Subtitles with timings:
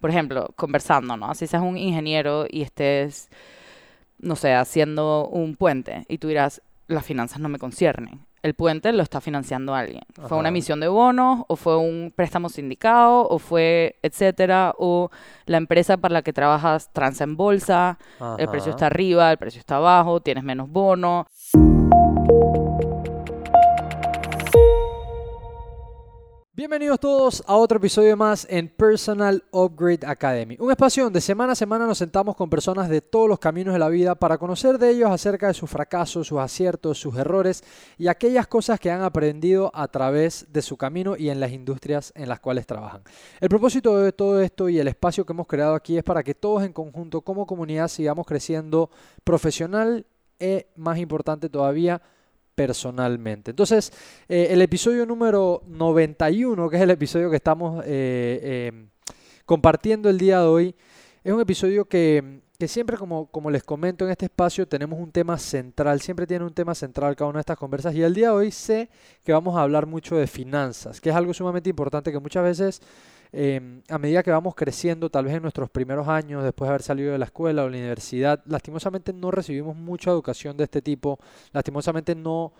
[0.00, 1.34] por ejemplo, conversando, ¿no?
[1.34, 3.28] Si seas un ingeniero y estés,
[4.18, 8.26] no sé, haciendo un puente y tú dirás, las finanzas no me conciernen.
[8.42, 10.02] El puente lo está financiando alguien.
[10.26, 14.74] ¿Fue una emisión de bonos o fue un préstamo sindicado o fue etcétera?
[14.78, 15.10] O
[15.44, 17.98] la empresa para la que trabajas transa en bolsa,
[18.38, 21.26] el precio está arriba, el precio está abajo, tienes menos bono.
[26.60, 31.56] Bienvenidos todos a otro episodio más en Personal Upgrade Academy, un espacio donde semana a
[31.56, 34.90] semana nos sentamos con personas de todos los caminos de la vida para conocer de
[34.90, 37.64] ellos acerca de sus fracasos, sus aciertos, sus errores
[37.96, 42.12] y aquellas cosas que han aprendido a través de su camino y en las industrias
[42.14, 43.04] en las cuales trabajan.
[43.40, 46.34] El propósito de todo esto y el espacio que hemos creado aquí es para que
[46.34, 48.90] todos en conjunto como comunidad sigamos creciendo
[49.24, 50.04] profesional
[50.38, 52.02] e, más importante todavía,
[52.66, 53.52] personalmente.
[53.52, 53.90] Entonces,
[54.28, 58.86] eh, el episodio número 91, que es el episodio que estamos eh, eh,
[59.46, 60.74] compartiendo el día de hoy,
[61.24, 65.10] es un episodio que, que siempre, como, como les comento en este espacio, tenemos un
[65.10, 68.26] tema central, siempre tiene un tema central cada una de estas conversas y el día
[68.26, 68.90] de hoy sé
[69.24, 72.82] que vamos a hablar mucho de finanzas, que es algo sumamente importante que muchas veces
[73.32, 76.82] eh, a medida que vamos creciendo, tal vez en nuestros primeros años, después de haber
[76.82, 81.18] salido de la escuela o la universidad, lastimosamente no recibimos mucha educación de este tipo,
[81.52, 82.52] lastimosamente no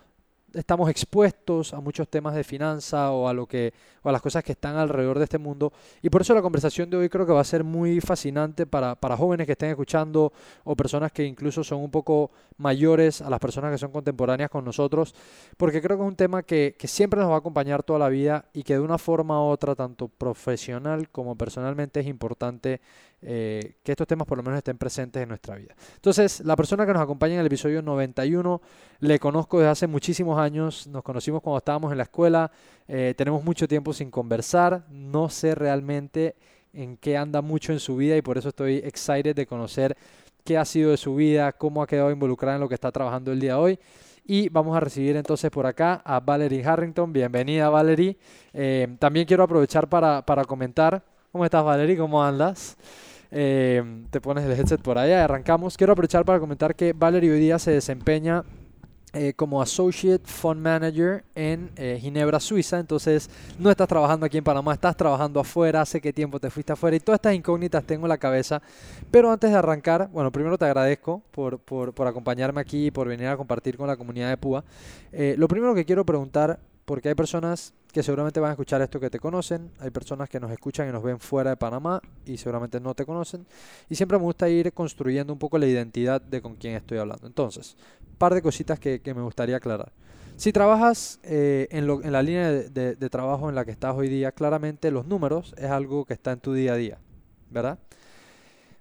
[0.54, 4.42] estamos expuestos a muchos temas de finanza o a lo que o a las cosas
[4.42, 5.72] que están alrededor de este mundo.
[6.02, 8.94] Y por eso la conversación de hoy creo que va a ser muy fascinante para,
[8.94, 10.32] para jóvenes que estén escuchando
[10.64, 14.64] o personas que incluso son un poco mayores a las personas que son contemporáneas con
[14.64, 15.14] nosotros
[15.56, 18.08] porque creo que es un tema que, que siempre nos va a acompañar toda la
[18.08, 22.80] vida y que de una forma u otra tanto profesional como personalmente es importante
[23.22, 25.74] eh, que estos temas por lo menos estén presentes en nuestra vida.
[25.94, 28.60] Entonces, la persona que nos acompaña en el episodio 91
[29.00, 32.50] le conozco desde hace muchísimos años, nos conocimos cuando estábamos en la escuela,
[32.88, 36.34] eh, tenemos mucho tiempo sin conversar, no sé realmente
[36.72, 39.96] en qué anda mucho en su vida y por eso estoy excited de conocer
[40.44, 43.32] qué ha sido de su vida, cómo ha quedado involucrada en lo que está trabajando
[43.32, 43.78] el día de hoy.
[44.24, 47.12] Y vamos a recibir entonces por acá a Valerie Harrington.
[47.12, 48.16] Bienvenida, Valerie.
[48.52, 51.02] Eh, también quiero aprovechar para, para comentar.
[51.32, 51.96] ¿Cómo estás, Valerie?
[51.96, 52.76] ¿Cómo andas?
[53.30, 55.76] Eh, te pones el headset por allá arrancamos.
[55.76, 58.44] Quiero aprovechar para comentar que Valerie hoy día se desempeña
[59.12, 62.78] eh, como Associate Fund Manager en eh, Ginebra, Suiza.
[62.78, 65.80] Entonces, no estás trabajando aquí en Panamá, estás trabajando afuera.
[65.80, 68.62] Hace qué tiempo te fuiste afuera y todas estas incógnitas tengo en la cabeza.
[69.10, 73.08] Pero antes de arrancar, bueno, primero te agradezco por, por, por acompañarme aquí y por
[73.08, 74.64] venir a compartir con la comunidad de Púa.
[75.10, 78.98] Eh, lo primero que quiero preguntar, porque hay personas que seguramente van a escuchar esto
[78.98, 82.36] que te conocen, hay personas que nos escuchan y nos ven fuera de Panamá y
[82.36, 83.46] seguramente no te conocen,
[83.88, 87.28] y siempre me gusta ir construyendo un poco la identidad de con quién estoy hablando.
[87.28, 87.76] Entonces,
[88.18, 89.92] par de cositas que, que me gustaría aclarar.
[90.36, 93.70] Si trabajas eh, en, lo- en la línea de, de- de trabajo en la que
[93.70, 96.98] estás hoy día, claramente los números es algo que está en tu día a día,
[97.50, 97.78] ¿verdad?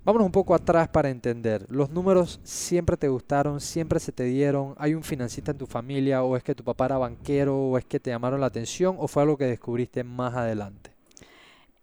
[0.05, 1.65] Vámonos un poco atrás para entender.
[1.69, 4.73] ¿Los números siempre te gustaron, siempre se te dieron?
[4.77, 7.85] ¿Hay un financista en tu familia o es que tu papá era banquero o es
[7.85, 10.91] que te llamaron la atención o fue algo que descubriste más adelante?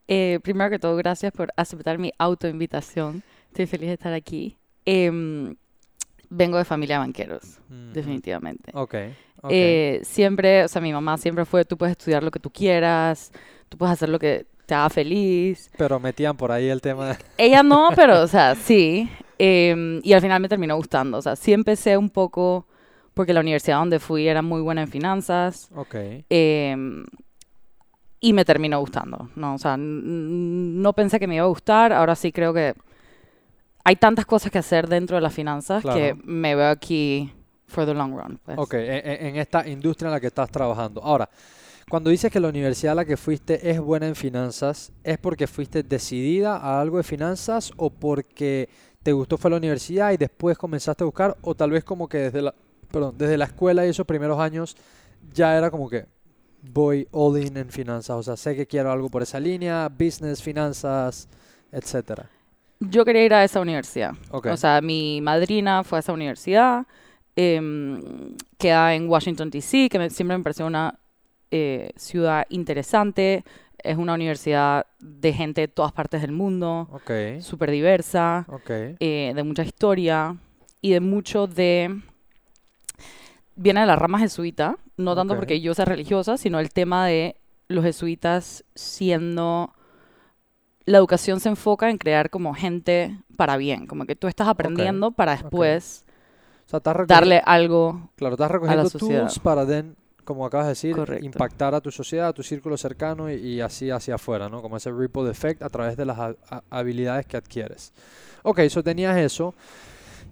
[0.09, 3.23] Eh, primero que todo, gracias por aceptar mi autoinvitación.
[3.49, 4.57] Estoy feliz de estar aquí.
[4.85, 5.55] Em,
[6.31, 7.93] vengo de familia de banqueros, Ujú.
[7.93, 8.71] definitivamente.
[8.75, 8.95] Ok,
[9.43, 9.51] ok.
[9.51, 13.33] Eh, siempre, o sea, mi mamá siempre fue, tú puedes estudiar lo que tú quieras,
[13.69, 15.71] tú puedes hacer lo que haga feliz.
[15.79, 17.17] Pero metían por ahí el tema.
[17.39, 19.09] Ella no, pero, o sea, sí.
[19.39, 21.19] Em, y al final me terminó gustando.
[21.19, 22.67] O sea, sí empecé un poco,
[23.15, 25.71] porque la universidad donde fui era muy buena en finanzas.
[25.75, 25.95] Ok,
[26.31, 27.05] em,
[28.21, 29.55] y me terminó gustando, ¿no?
[29.55, 32.75] O sea, no pensé que me iba a gustar, ahora sí creo que
[33.85, 36.19] hay tantas cosas que hacer dentro de las finanzas que Claro.
[36.25, 37.31] me veo aquí
[37.69, 38.41] for the long run.
[38.45, 38.59] pues.
[38.59, 41.03] ok, en, en- en esta industria en la que estás trabajando.
[41.05, 41.29] Ahora,
[41.89, 45.47] cuando dices que la universidad a la que fuiste es buena en finanzas, ¿es porque
[45.47, 48.69] fuiste decidida a algo de finanzas o porque
[49.03, 52.19] te gustó fue la universidad y después comenzaste a buscar o tal vez como que
[52.19, 52.55] desde la,
[52.91, 54.77] perdón, desde la escuela y esos primeros años
[55.33, 56.07] ya era como que
[56.73, 60.43] voy all in en finanzas, o sea, sé que quiero algo por esa línea, business,
[60.43, 61.29] finanzas,
[61.71, 62.29] etcétera.
[62.81, 64.13] Yo quería ir a esa universidad.
[64.51, 66.85] O sea, mi madrina fue a esa universidad,
[67.37, 70.99] em, queda en Washington, D.C., que me- siempre me pareció una
[71.51, 73.45] eh, ciudad interesante.
[73.79, 78.47] Es una universidad de gente de todas partes del mundo, Ok, súper diversa.
[79.01, 80.37] eh, de mucha historia
[80.81, 82.01] y de mucho de...
[83.55, 87.37] Viene de la rama jesuita, no tanto porque yo sea religiosa, sino el tema de
[87.69, 89.73] los jesuitas siendo...
[90.85, 95.11] La educación se enfoca en crear como gente para bien, como que tú estás aprendiendo
[95.11, 96.05] para después
[96.67, 98.11] o sea, estás recogiendo, darle algo.
[98.17, 99.21] claro, estás recogiendo sociedad.
[99.23, 99.97] tools para then
[100.27, 101.25] como acabas de decir, Correcto.
[101.25, 104.61] impactar a tu sociedad, a tu círculo cercano y, y así hacia afuera, ¿no?
[104.61, 107.95] Como ese ripple effect a través de las ha- ha- habilidades que adquieres.
[108.43, 109.55] Ok, eso tenías eso.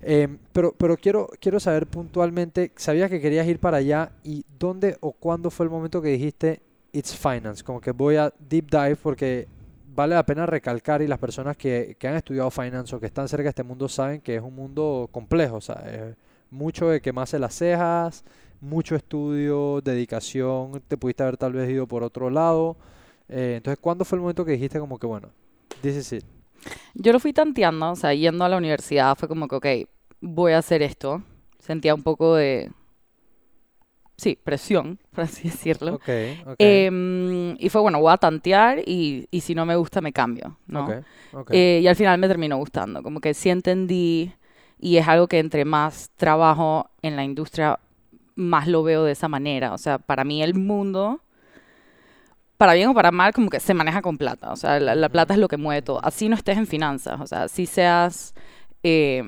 [0.03, 4.99] Em, pero pero quiero, quiero saber puntualmente, sabías que querías ir para allá y dónde
[5.01, 6.61] o cuándo fue el momento que dijiste,
[6.93, 9.49] it's finance, como que voy a deep dive porque
[9.95, 13.29] vale la pena recalcar y las personas que, que han estudiado finance o que están
[13.29, 16.17] cerca de este mundo saben que es un mundo complejo, o sea, es
[16.51, 18.25] mucho de quemarse las cejas,
[18.65, 22.77] mucho estudio, dedicación, te pudiste haber tal vez ido por otro lado.
[23.29, 25.31] Eh, entonces, ¿cuándo fue el momento que dijiste como que, bueno,
[25.83, 26.25] this is it?
[26.95, 29.67] Yo lo fui tanteando, o sea, yendo a la universidad fue como que, ok,
[30.21, 31.23] voy a hacer esto.
[31.59, 32.71] Sentía un poco de,
[34.17, 35.95] sí, presión, por así decirlo.
[35.95, 36.09] Ok,
[36.47, 40.13] ok, Em, y fue, bueno, voy a tantear y, y si no me gusta me
[40.13, 40.87] cambio, ¿no?
[40.87, 41.51] ok, ok.
[41.53, 44.33] Eh, y al final me terminó gustando, como que sí entendí
[44.79, 47.79] y es algo que entre más trabajo en la industria,
[48.35, 49.73] más lo veo de esa manera.
[49.73, 51.21] O sea, para mí el mundo,
[52.57, 54.53] para bien o para mal, como que se maneja con plata.
[54.53, 56.01] O sea, la, la plata es lo que mueve todo.
[56.05, 58.35] Así no estés en finanzas, o sea, si seas,
[58.83, 59.23] eh,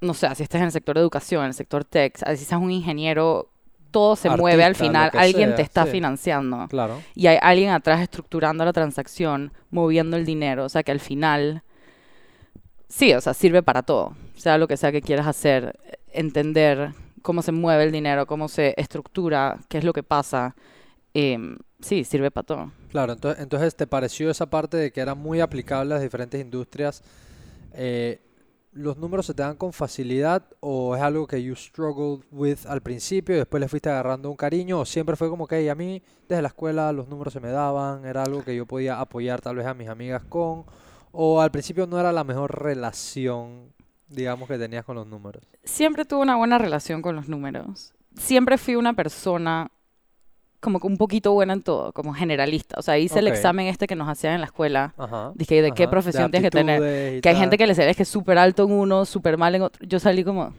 [0.00, 2.60] no sé, si estés en el sector de educación, en el sector tech, si seas
[2.60, 3.50] un ingeniero,
[3.90, 5.92] todo se mueve al final, alguien sea, te está sí.
[5.92, 7.00] financiando Claro.
[7.14, 11.62] y hay alguien atrás estructurando la transacción, moviendo el dinero, o sea que al final,
[12.88, 15.78] sí, o sea, sirve para todo, sea lo que sea que quieras hacer,
[16.12, 16.92] entender
[17.26, 20.54] cómo se mueve el dinero, cómo se estructura, qué es lo que pasa,
[21.12, 22.72] em, sí, sirve para todo.
[22.88, 27.02] Claro, entonces, entonces te pareció esa parte de que era muy aplicable a diferentes industrias.
[27.72, 28.20] eh,
[28.72, 32.82] ¿los números se te dan con facilidad o es algo que you struggled with al
[32.82, 36.02] principio y después le fuiste agarrando un cariño o siempre fue como que a mí
[36.28, 39.56] desde la escuela los números se me daban, era algo que yo podía apoyar tal
[39.56, 40.64] vez a mis amigas con
[41.10, 43.72] o al principio no era la mejor relación,
[44.08, 45.42] digamos, que tenías con los números?
[45.64, 49.70] Siempre tuve una buena relación con los números, siempre fui una persona
[50.60, 53.86] como que un poquito buena en todo, como generalista, o sea, hice el examen este
[53.86, 55.32] que nos hacían en la escuela, Ajá.
[55.34, 57.20] dije, ¿de qué profesión tienes que tener?
[57.20, 59.62] Que hay gente que le sale que es súper alto en uno, súper mal en
[59.62, 59.86] otro.
[59.86, 60.52] Yo salí como, o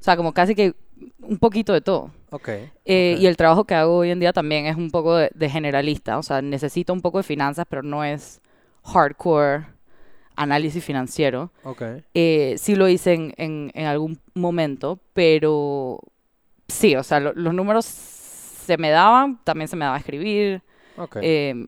[0.00, 0.74] sea, como casi que
[1.20, 2.10] un poquito de todo.
[2.30, 2.48] Ok,
[2.84, 3.22] Eh, ok.
[3.22, 6.18] Y el trabajo que hago hoy en día también es un poco de, de generalista.
[6.18, 8.40] O sea, necesito un poco de finanzas, pero no es
[8.84, 9.66] hardcore
[10.36, 11.50] análisis financiero.
[11.64, 11.82] ok.
[12.14, 16.00] Eh, sí lo hice en, en, en algún momento, pero
[16.68, 20.62] sí, o sea, lo- los números se me daban, también se me daba escribir,
[20.98, 21.16] ok.
[21.22, 21.66] eh,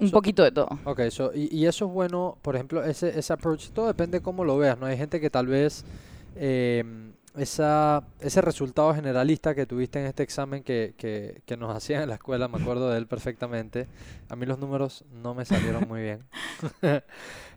[0.00, 0.68] un So- poquito de todo.
[0.84, 4.44] Ok, so, y, y eso es bueno, por ejemplo, ese, ese approach, todo depende cómo
[4.44, 4.86] lo veas, ¿no?
[4.86, 5.84] Hay gente que tal vez
[6.36, 12.08] em, esa, ese resultado generalista que tuviste en este examen que, que, nos hacían en
[12.08, 13.86] la escuela, me acuerdo de él perfectamente,
[14.28, 16.24] a mí los números no me salieron muy bien,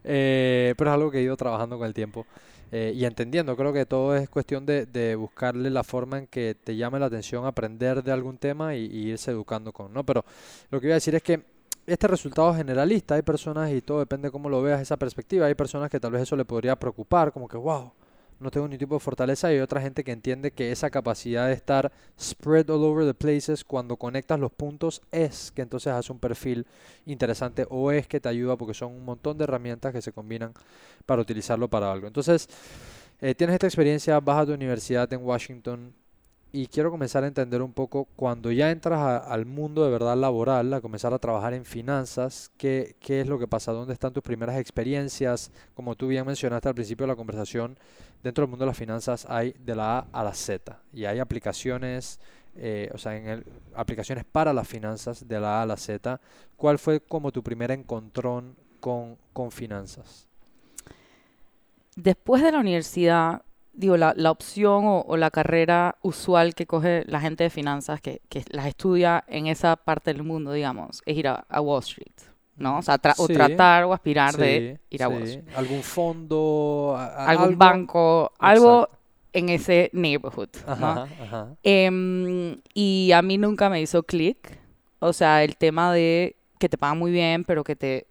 [0.03, 2.25] Eh, pero es algo que he ido trabajando con el tiempo
[2.71, 6.55] eh, y entendiendo, creo que todo es cuestión de, de buscarle la forma en que
[6.55, 10.03] te llame la atención aprender de algún tema y, y irse educando con, ¿no?
[10.03, 10.25] Pero
[10.71, 11.43] lo que iba a decir es que
[11.85, 15.55] este resultado generalista, hay personas, y todo depende de cómo lo veas, esa perspectiva, hay
[15.55, 17.91] personas que tal vez eso le podría preocupar, como que, wow,
[18.41, 21.47] no tengo ni tipo de fortaleza, y hay otra gente que entiende que esa capacidad
[21.47, 26.11] de estar spread all over the places cuando conectas los puntos es que entonces hace
[26.11, 26.65] un perfil
[27.05, 30.53] interesante o es que te ayuda porque son un montón de herramientas que se combinan
[31.05, 32.07] para utilizarlo para algo.
[32.07, 32.49] Entonces,
[33.21, 35.93] eh, tienes esta experiencia, vas a tu universidad en Washington,
[36.53, 40.73] y quiero comenzar a entender un poco cuando ya entras al mundo de verdad laboral,
[40.73, 43.71] a comenzar a trabajar en finanzas, ¿qué, qué es lo que pasa?
[43.71, 45.51] ¿Dónde están tus primeras experiencias?
[45.73, 47.77] Como tú bien mencionaste al principio de la conversación,
[48.21, 51.19] dentro del mundo de las finanzas hay de la A a la Z y hay
[51.19, 52.19] aplicaciones,
[52.57, 56.19] eh, o sea, en el, aplicaciones para las finanzas de la A a la Z.
[56.57, 60.27] ¿Cuál fue como tu primer encontrón con, con finanzas?
[61.95, 63.41] Después de la universidad,
[63.73, 68.01] digo, la, la opción o, o la carrera usual que coge la gente de finanzas
[68.01, 71.79] que, que las estudia en esa parte del mundo, digamos, es ir a, a Wall
[71.81, 72.13] Street,
[72.57, 72.77] ¿no?
[72.79, 75.23] O sea, tra- o tratar o aspirar de ir a Wall.
[75.23, 75.45] Street.
[75.55, 76.95] ¿Algún fondo?
[76.97, 77.57] a- a- Algún algo?
[77.57, 78.97] banco, algo Exacto.
[79.33, 81.07] en ese neighborhood, ¿no?
[81.23, 81.55] Ajá.
[81.63, 84.59] Em, y a mí nunca me hizo clic.
[84.99, 88.05] O sea, el tema de que te pagan muy bien, pero que te...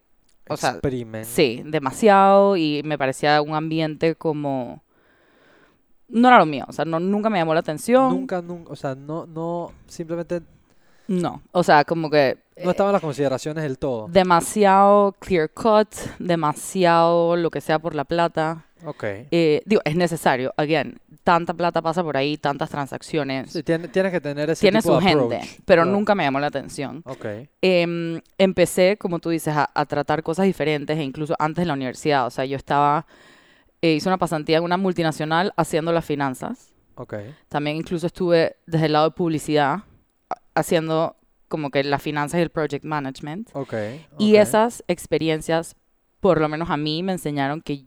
[0.48, 1.24] O sea, Experiment.
[1.24, 4.82] Sí, demasiado y me parecía un ambiente como...
[6.10, 8.10] No era lo mío, o sea, no, nunca me llamó la atención.
[8.10, 10.40] Nunca, nunca, o sea, no, no, simplemente
[11.08, 14.06] No, o sea, como que no estaba en las consideraciones del todo.
[14.08, 15.88] demasiado clear cut,
[16.18, 18.64] demasiado lo que sea por la plata.
[18.86, 19.04] Ok.
[19.30, 23.50] Eh, digo, es necesario, again, tanta plata pasa por ahí, tantas transacciones.
[23.52, 25.60] Sí, tiene- tienes que tener ese Tiene tipo su de gente, approach.
[25.66, 27.02] pero nunca me llamó la atención.
[27.04, 27.26] Ok.
[27.60, 31.74] Em, empecé, como tú dices, a, a tratar cosas diferentes e incluso antes de la
[31.74, 32.26] universidad.
[32.26, 33.06] O sea, yo estaba,
[33.82, 36.72] eh, hice una pasantía en una multinacional haciendo las finanzas.
[36.96, 37.14] Ok.
[37.48, 39.80] También incluso estuve desde el lado de publicidad,
[40.54, 41.16] haciendo
[41.48, 43.50] como que las finanzas y el project management.
[43.54, 43.74] Ok.
[44.18, 44.40] Y ok.
[44.42, 45.76] esas experiencias,
[46.20, 47.84] por lo menos a mí, me enseñaron que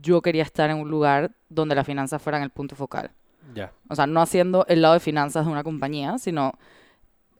[0.00, 3.10] yo quería estar en un lugar donde las finanzas fueran el punto focal.
[3.54, 3.72] Ya.
[3.88, 6.52] O sea, no haciendo el lado de finanzas de una compañía, sino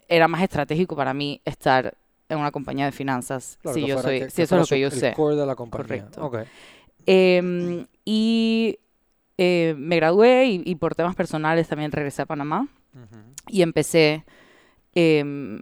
[0.08, 1.96] era más estratégico para mí estar
[2.28, 4.66] en una compañía de finanzas Claro, si yo soy, que- si que eso es lo
[4.66, 5.08] que yo su- sé.
[5.10, 5.86] El core de la compañía.
[5.86, 6.24] Correcto.
[6.26, 6.38] Ok.
[7.06, 8.78] Em, y
[9.38, 12.68] eh, me gradué y, y por temas personales también regresé a Panamá
[13.48, 14.24] y empecé
[14.94, 15.60] em,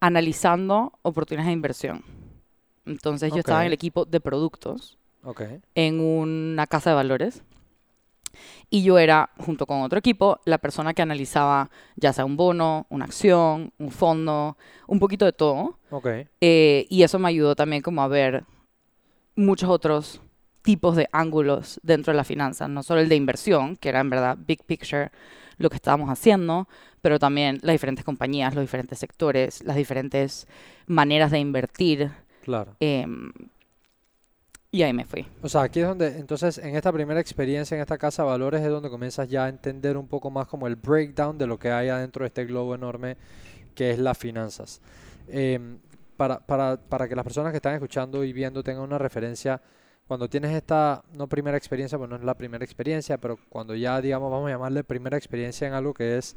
[0.00, 2.04] analizando oportunidades de inversión.
[2.84, 5.42] Entonces yo estaba en el equipo de productos Ok.
[5.74, 7.42] en una casa de valores
[8.70, 12.86] y yo era, junto con otro equipo, la persona que analizaba ya sea un bono,
[12.90, 14.56] una acción, un fondo,
[14.86, 15.78] un poquito de todo.
[15.90, 16.08] Ok.
[16.40, 18.44] Eh, y eso me ayudó también como a ver
[19.36, 20.20] muchos otros
[20.62, 24.10] tipos de ángulos dentro de la finanza, no solo el de inversión, que era en
[24.10, 25.10] verdad big picture
[25.58, 26.68] lo que estábamos haciendo,
[27.00, 30.46] pero también las diferentes compañías, los diferentes sectores, las diferentes
[30.86, 32.10] maneras de invertir.
[32.42, 32.76] Claro.
[32.80, 33.32] em,
[34.70, 35.26] y ahí me fui.
[35.42, 38.60] O sea, aquí es donde, entonces, en esta primera experiencia en esta casa de valores
[38.60, 41.70] es donde comienzas ya a entender un poco más como el breakdown de lo que
[41.70, 43.16] hay adentro de este globo enorme
[43.74, 44.80] que es las finanzas.
[45.28, 45.78] Em,
[46.16, 49.60] para, para, para que las personas que están escuchando y viendo tengan una referencia,
[50.06, 54.00] cuando tienes esta, no primera experiencia, pues no es la primera experiencia, pero cuando ya,
[54.00, 56.36] digamos, vamos a llamarle primera experiencia en algo que es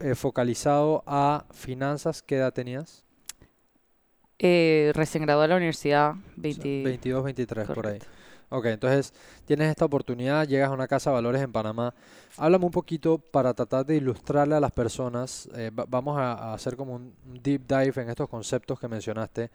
[0.00, 3.04] eh, focalizado a finanzas, ¿qué edad tenías?
[4.38, 7.98] Eh, recién graduada de la universidad, O sea, 20 22, 23, por ahí.
[8.52, 9.14] Ok, entonces
[9.44, 11.94] tienes esta oportunidad, llegas a una casa de valores en Panamá.
[12.36, 15.48] Háblame un poquito para tratar de ilustrarle a las personas.
[15.54, 19.50] eh, va- vamos a, hacer como un un deep dive en estos conceptos que mencionaste.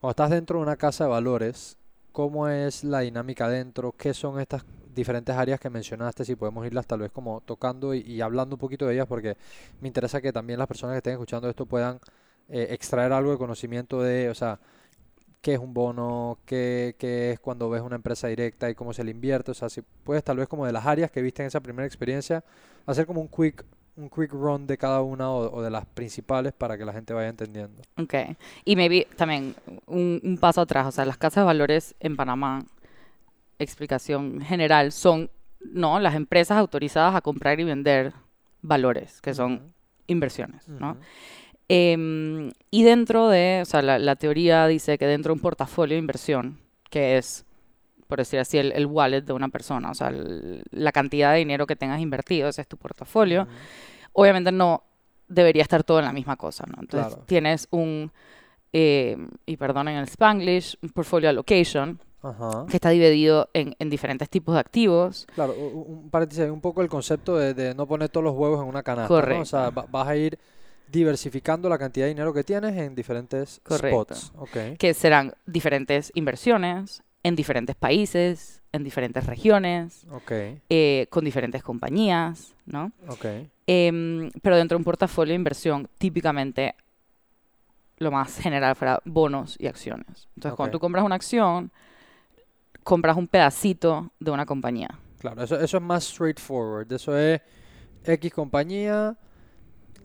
[0.00, 1.76] Cuando estás dentro de una casa de valores,
[2.12, 3.92] ¿cómo es la dinámica dentro?
[3.92, 4.64] ¿Qué son estas
[4.94, 6.24] diferentes áreas que mencionaste?
[6.24, 9.36] Si podemos irlas tal vez como tocando y, y hablando un poquito de ellas, porque
[9.80, 12.00] me interesa que también las personas que estén escuchando esto puedan
[12.48, 14.58] eh, extraer algo de conocimiento de, o sea,
[15.40, 19.04] qué es un bono, qué, qué es cuando ves una empresa directa y cómo se
[19.04, 19.50] le invierte.
[19.52, 21.86] O sea, si puedes tal vez como de las áreas que viste en esa primera
[21.86, 22.44] experiencia,
[22.86, 23.64] hacer como un quick,
[23.96, 27.14] un quick run de cada una o, o de las principales para que la gente
[27.14, 27.82] vaya entendiendo.
[27.96, 28.14] Ok.
[28.64, 32.64] Y maybe también un, un paso atrás, o sea, las casas de valores en Panamá,
[33.58, 35.30] explicación general, son,
[35.60, 38.14] no, las empresas autorizadas a comprar y vender
[38.62, 39.72] valores, que son Ujú,
[40.08, 40.98] inversiones, ¿no?
[41.68, 45.94] Em, y dentro de, o sea, la, la teoría dice que dentro de un portafolio
[45.94, 46.58] de inversión,
[46.90, 47.44] que es,
[48.06, 51.38] por decir así, el, el wallet de una persona, o sea, el- la cantidad de
[51.40, 53.46] dinero que tengas invertido, ese es tu portafolio,
[54.14, 54.82] obviamente no
[55.28, 56.76] debería estar todo en la misma cosa, ¿no?
[56.80, 57.24] Entonces Claro.
[57.26, 58.10] tienes un,
[58.72, 62.64] eh, y perdonen el spanglish, un portfolio allocation Ajá.
[62.66, 65.26] que está dividido en, en diferentes tipos de activos.
[65.34, 68.68] Claro, un paréntesis, un poco el concepto de, de no poner todos los huevos en
[68.68, 69.40] una canasta, ¿no?
[69.40, 69.80] O sea, Correcto.
[69.82, 70.38] va- vas a ir
[70.90, 74.14] diversificando la cantidad de dinero que tienes en diferentes Correcto.
[74.14, 74.32] spots.
[74.36, 74.78] Ok.
[74.78, 80.32] que serán diferentes inversiones en diferentes países, en diferentes regiones, Ok.
[80.70, 82.92] eh, con diferentes compañías, ¿no?
[83.08, 83.24] Ok.
[83.66, 86.74] Em, pero dentro de un portafolio de inversión, típicamente
[87.98, 90.28] lo más general fuera bonos y acciones.
[90.36, 91.70] Entonces, cuando tú compras una acción,
[92.84, 94.88] compras un pedacito de una compañía.
[95.18, 96.90] Claro, eso, eso es más straightforward.
[96.92, 97.40] Eso es
[98.04, 99.16] X compañía.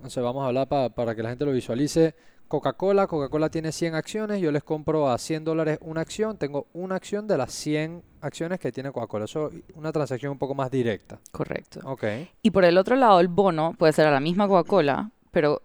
[0.03, 2.13] No sé, vamos a hablar pa- para que la gente lo visualice.
[2.50, 6.95] Coca-Cola, Coca-Cola tiene 100 acciones, yo les compro a 100 dólares una acción, tengo una
[6.95, 9.25] acción de las 100 acciones que tiene Coca-Cola.
[9.25, 11.19] Eso es una transacción un poco más directa.
[11.31, 11.79] Correcto.
[11.86, 12.03] Ok,
[12.43, 15.62] Y por el otro lado, el bono puede ser a la misma Coca-Cola, pero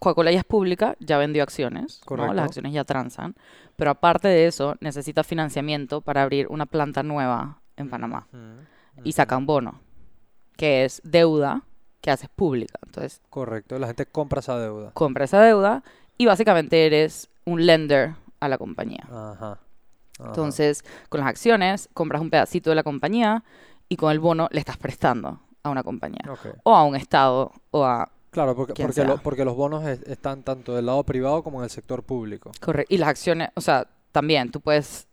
[0.00, 2.06] Coca-Cola ya es pública, ya vendió acciones, ¿no?
[2.06, 2.34] Correcto.
[2.34, 3.36] Las acciones ya transan.
[3.76, 8.26] Pero aparte de eso, necesita financiamiento para abrir una planta nueva en Panamá.
[8.32, 9.12] Ujú, Y ujú.
[9.12, 9.80] saca un bono,
[10.56, 11.62] que es deuda
[12.00, 12.78] que haces pública.
[12.86, 14.90] Entonces, Correcto, la gente compra esa deuda.
[14.92, 15.82] compra esa deuda
[16.16, 19.04] y básicamente eres un lender a la compañía.
[19.10, 19.32] Ajá.
[19.40, 19.58] ajá.
[20.20, 23.44] Entonces, con las acciones, compras un pedacito de la compañía
[23.88, 26.20] y con el bono le estás prestando a una compañía.
[26.30, 26.56] Ok.
[26.64, 29.22] O a un estado o a Claro, porque, Quien porque, lo- sea.
[29.22, 32.52] porque los bonos es- están tanto del lado privado como en el sector público.
[32.60, 32.94] Correcto.
[32.94, 35.08] Y las acciones, o sea, también tú puedes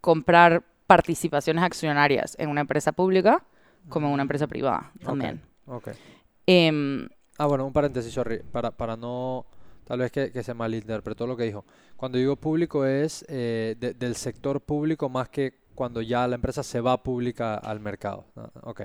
[0.00, 3.44] comprar participaciones accionarias en una empresa pública
[3.88, 5.40] como en una empresa privada también.
[5.68, 5.88] Ok.
[6.46, 7.08] Em,
[7.40, 9.46] Ah, bueno, un paréntesis, sorry, para, para no,
[9.84, 11.64] tal vez que, que se malinterpretó lo que dijo.
[11.96, 16.64] Cuando digo público es eh, de- del sector público más que cuando ya la empresa
[16.64, 18.26] se va pública al mercado.
[18.62, 18.82] Ok.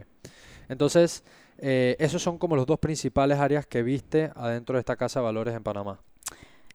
[0.69, 1.23] Entonces,
[1.57, 5.23] eh, esos son como los dos principales áreas que viste adentro de esta casa de
[5.25, 5.99] valores en Panamá.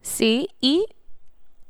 [0.00, 0.84] sí, y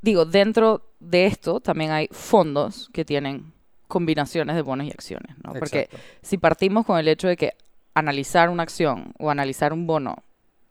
[0.00, 3.52] digo, dentro de esto también hay fondos que tienen
[3.88, 5.52] combinaciones de bonos y acciones, ¿no?
[5.54, 5.98] Porque Exacto.
[6.22, 7.52] si partimos con el hecho de que
[7.98, 10.16] analizar una acción o analizar un bono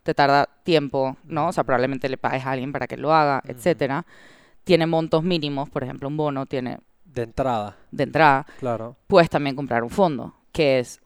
[0.03, 1.49] te tarda tiempo, ¿no?
[1.49, 3.51] O sea, probablemente le pagues a alguien para que lo haga, Ujú.
[3.53, 4.05] etcétera.
[4.63, 8.45] Tiene montos mínimos, por ejemplo, un bono tiene De entrada, de entrada.
[8.59, 8.95] claro.
[9.07, 11.01] Puedes también comprar un fondo, que es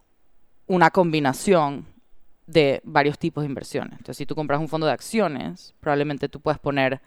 [0.67, 1.85] una combinación
[2.47, 3.93] de varios tipos de inversiones.
[3.93, 7.01] Entonces, si tú compras un fondo de acciones, probablemente tú puedes poner,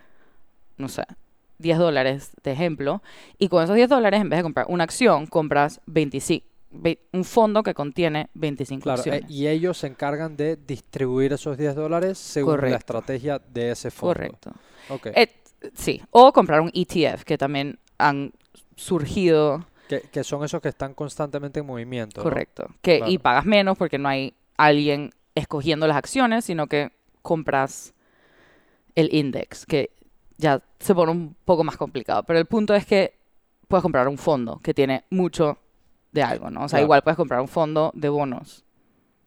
[0.79, 1.05] no sé,
[1.59, 3.03] 10 dólares de ejemplo,
[3.39, 6.54] y con esos 10 dólares, en vez de comprar una acción, compras 25, ve-
[7.13, 11.75] un fondo que contiene 25 Claro, eh, y ellos se encargan de distribuir esos 10
[11.75, 14.15] dólares según la estrategia de ese fondo.
[14.15, 14.53] Correcto.
[14.89, 15.07] Ok.
[15.15, 15.29] Eh,
[15.75, 18.33] sí, o comprar un ETF, que también han
[18.77, 22.21] surgido, Que, que son esos que están constantemente en movimiento.
[22.21, 22.25] ¿no?
[22.25, 27.95] correcto, que, y pagas menos porque no hay alguien escogiendo las acciones, sino que compras
[28.95, 29.91] el index, que
[30.37, 32.23] ya se pone un poco más complicado.
[32.25, 33.19] Pero el punto es que
[33.69, 35.59] puedes comprar un fondo que tiene mucho
[36.15, 36.65] de algo, ¿no?
[36.65, 36.85] O sea, Claro.
[36.87, 38.65] igual puedes comprar un fondo de bonos,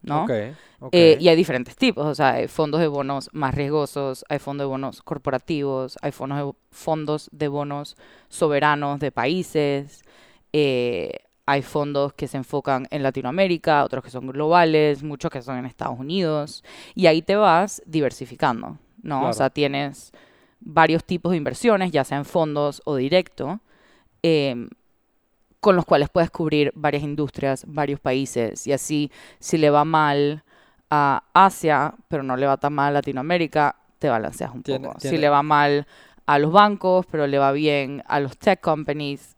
[0.01, 0.23] ¿no?
[0.23, 0.31] Ok,
[0.79, 0.89] ok.
[0.93, 4.65] Eh, y hay diferentes tipos, o sea, hay fondos de bonos más riesgosos, hay fondos
[4.65, 7.97] de bonos corporativos, hay fondos de, fondos de bonos
[8.29, 10.01] soberanos de países,
[10.53, 15.57] eh, hay fondos que se enfocan en Latinoamérica, otros que son globales, muchos que son
[15.57, 16.63] en Estados Unidos,
[16.95, 19.19] y ahí te vas diversificando, ¿no?
[19.19, 19.29] Claro.
[19.29, 20.11] O sea, tienes
[20.59, 23.59] varios tipos de inversiones, ya sea en fondos o directo,
[24.23, 24.69] em,
[25.59, 30.43] con los cuales puedes cubrir varias industrias, varios países, y así si le va mal
[30.89, 34.99] a Asia, pero no le va tan mal a Latinoamérica, te balanceas un Tiene- poco.
[34.99, 35.87] tiene- Si le va mal
[36.25, 39.35] a los bancos, pero le va bien a los tech companies,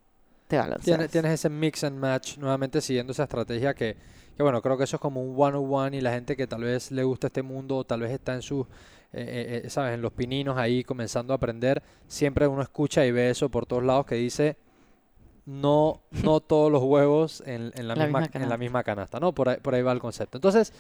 [0.48, 0.84] te balanceas.
[0.86, 3.96] Tiene- tienes ese mix and match nuevamente siguiendo esa estrategia que,
[4.36, 6.92] que, bueno, creo que eso es como un one-on-one y la gente que tal vez
[6.92, 8.72] le gusta este mundo o tal vez está en sus, eh,
[9.14, 9.94] eh, eh, ¿sabes?
[9.96, 13.84] En los pininos ahí comenzando a aprender, siempre uno escucha y ve eso por todos
[13.84, 14.58] lados que dice
[15.50, 18.58] no, no todos los huevos en, en la, La misma, misma en la canasta.
[18.58, 19.34] misma canasta, ¿no?
[19.34, 20.38] Por ahí, por ahí va el concepto.
[20.38, 20.72] Entonces,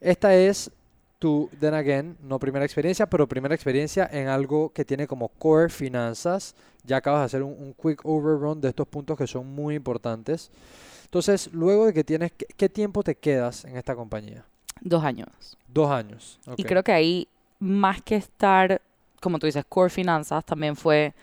[0.00, 0.70] esta es
[1.18, 5.68] tu, then again, no primera experiencia, pero primera experiencia en algo que tiene como core
[5.68, 6.54] finanzas.
[6.84, 10.50] Ya acabas de hacer un, un quick overrun de estos puntos que son muy importantes.
[11.04, 14.44] Entonces, luego de que tienes, ¿qué, qué tiempo te quedas en esta compañía?
[14.80, 15.58] Dos años.
[15.66, 16.38] Dos años.
[16.56, 18.80] Y creo que ahí, más que estar,
[19.20, 21.14] como tú dices, core finanzas, también fue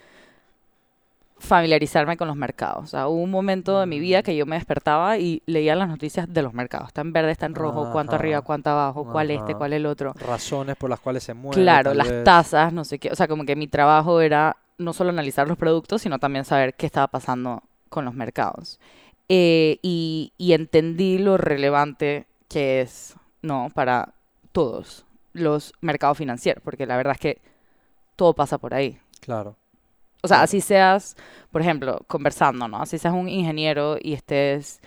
[1.45, 2.84] familiarizarme con los mercados.
[2.84, 4.23] O sea, hubo un momento de mi vida Mm.
[4.23, 6.88] que yo me despertaba y leía las noticias de los mercados.
[6.89, 10.13] Está en verde, está en rojo, cuánto arriba, cuánto abajo, cuál este, cuál el otro.
[10.13, 11.62] Razones por las cuales se mueve.
[11.62, 12.23] Claro, las vez.
[12.23, 13.12] tasas, no sé qué.
[13.12, 16.73] O sea, como que mi trabajo era no solo analizar los productos, sino también saber
[16.73, 18.79] qué estaba pasando con los mercados.
[19.29, 23.69] Eh, y, y entendí lo relevante que es, ¿no?
[23.73, 24.13] Para
[24.51, 27.41] todos los mercados financieros, porque la verdad es que
[28.15, 28.97] todo pasa por ahí.
[29.21, 29.55] Claro.
[30.26, 31.16] O sea, así seas,
[31.52, 32.82] por ejemplo, conversando, ¿no?
[32.82, 34.82] Así seas un ingeniero y estés,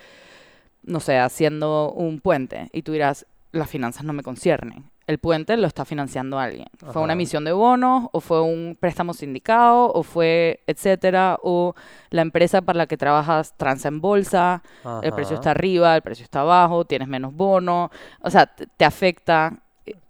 [0.82, 4.90] no sé, haciendo un puente y tú dirás, las finanzas no me conciernen.
[5.06, 6.66] El puente lo está financiando alguien.
[6.92, 11.38] ¿Fue una emisión de bonos o fue un préstamo sindicado o fue etcétera?
[11.42, 11.74] O
[12.10, 14.62] la empresa para la que trabajas transa en bolsa,
[15.02, 17.90] el precio está arriba, el precio está abajo, tienes menos bono.
[18.20, 19.62] O sea, te afecta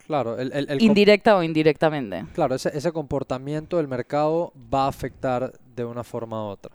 [0.09, 2.25] Claro, el, el- el com- indirecta o indirectamente.
[2.35, 6.73] claro ese, ese comportamiento del mercado va a afectar de una forma u otra.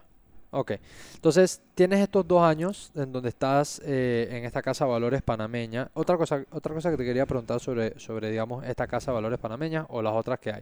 [0.52, 0.74] Ok,
[1.16, 5.90] entonces tienes estos dos años en donde estás eh, en esta casa de valores panameña.
[5.96, 9.40] Otra cosa, otra cosa que te quería preguntar sobre, sobre, digamos, esta casa de valores
[9.40, 10.62] panameña o las otras que hay.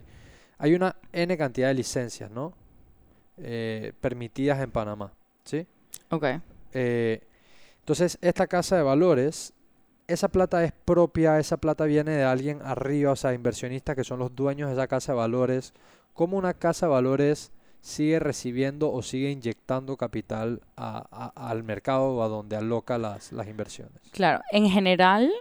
[0.56, 2.54] Hay una N cantidad de licencias, ¿no?
[3.36, 5.12] Eh, permitidas en Panamá,
[5.44, 5.66] ¿sí?
[6.10, 6.24] Ok.
[6.72, 7.20] Eh,
[7.80, 9.52] entonces, esta casa de valores,
[10.12, 14.18] esa plata es propia, esa plata viene de alguien arriba, o sea, inversionistas que son
[14.18, 15.72] los dueños de esa casa de valores.
[16.14, 22.04] ¿Cómo una casa de valores sigue recibiendo o sigue inyectando capital a- a- al mercado
[22.14, 24.00] o a donde aloca las, las inversiones?
[24.12, 25.32] Claro, en general,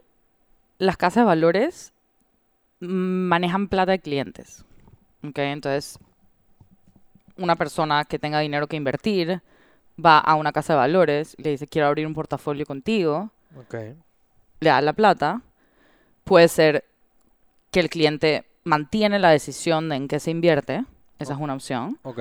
[0.80, 1.94] las casas de valores
[2.80, 4.66] manejan plata de clientes.
[5.24, 5.38] ¿ok?
[5.40, 6.00] Entonces,
[7.38, 9.42] una persona que tenga dinero que invertir
[10.04, 13.30] va a una casa de valores, le dice, quiero abrir un portafolio contigo,
[14.62, 15.42] le da la plata.
[16.24, 16.86] Puede ser
[17.72, 20.86] que el cliente mantiene la decisión de en qué se invierte,
[21.20, 22.00] esa es una opción.
[22.04, 22.20] ok.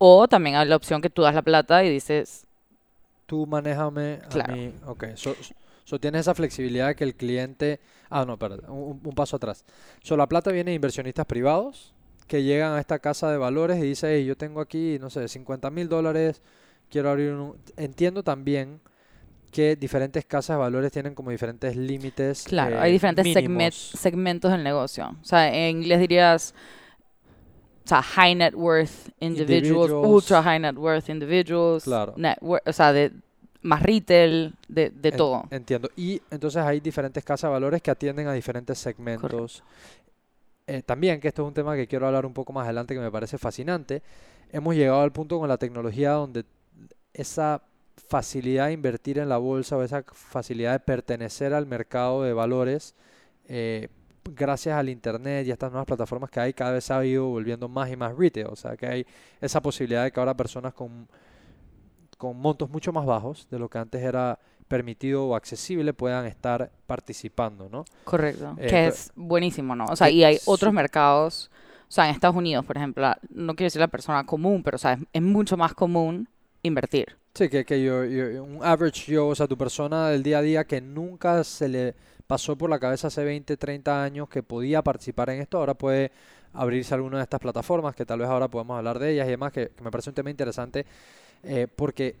[0.00, 2.44] O también hay la opción que tú das la plata y dices,
[3.26, 4.52] Tú manéjame a Claro.
[4.54, 4.72] mí.
[4.86, 5.34] Ok, so,
[5.84, 7.78] so tienes esa flexibilidad que el cliente.
[8.08, 9.64] Ah, no, perdón, un, un paso atrás.
[10.02, 11.92] So, la plata viene de inversionistas privados
[12.26, 15.26] que llegan a esta casa de valores y dicen, hey, yo tengo aquí, no sé,
[15.28, 16.40] 50 mil dólares,
[16.90, 17.56] quiero abrir un...
[17.76, 18.80] Entiendo también
[19.50, 22.44] que diferentes casas de valores tienen como diferentes límites.
[22.44, 23.74] Claro, eh, hay diferentes segme- mínimos.
[23.74, 25.16] segmentos del negocio.
[25.20, 26.54] O sea, en inglés dirías,
[27.84, 30.06] o sea, high net worth individuals, Individuals.
[30.08, 32.14] ultra high net worth individuals, Claro.
[32.16, 33.12] net o sea, de
[33.62, 35.44] más retail, de, de En- todo.
[35.50, 35.88] Entiendo.
[35.96, 39.62] Y entonces hay diferentes casas de valores que atienden a diferentes segmentos.
[40.66, 43.00] Eh, también, que esto es un tema que quiero hablar un poco más adelante que
[43.00, 44.02] me parece fascinante,
[44.52, 46.44] hemos llegado al punto con la tecnología donde
[47.14, 47.62] esa
[47.98, 52.94] facilidad de invertir en la bolsa o esa facilidad de pertenecer al mercado de valores,
[53.46, 53.88] eh,
[54.24, 57.26] gracias al internet y a estas nuevas plataformas que hay, cada vez se ha ido
[57.26, 58.46] volviendo más y más retail.
[58.46, 59.06] O sea, que hay
[59.40, 61.08] esa posibilidad de que ahora personas con,
[62.16, 66.70] con montos mucho más bajos de lo que antes era permitido o accesible puedan estar
[66.86, 67.84] participando, ¿no?
[68.04, 68.54] Correcto.
[68.58, 69.86] Eh, que es buenísimo, ¿no?
[69.86, 71.50] O sea, y hay otros mercados,
[71.88, 74.78] o sea, en Estados Unidos, por ejemplo, no quiero decir la persona común, pero, o
[74.78, 76.28] sea, es, es mucho más común
[76.62, 77.17] invertir.
[77.34, 80.42] Sí, que, que yo, yo- un average yo, o sea, tu persona del día a
[80.42, 81.94] día que nunca se le
[82.26, 86.10] pasó por la cabeza hace 20, 30 años que podía participar en esto, ahora puede
[86.52, 89.52] abrirse alguna de estas plataformas, que tal vez ahora podemos hablar de ellas y demás,
[89.52, 90.84] que, que me parece un tema interesante,
[91.44, 92.16] eh, porque,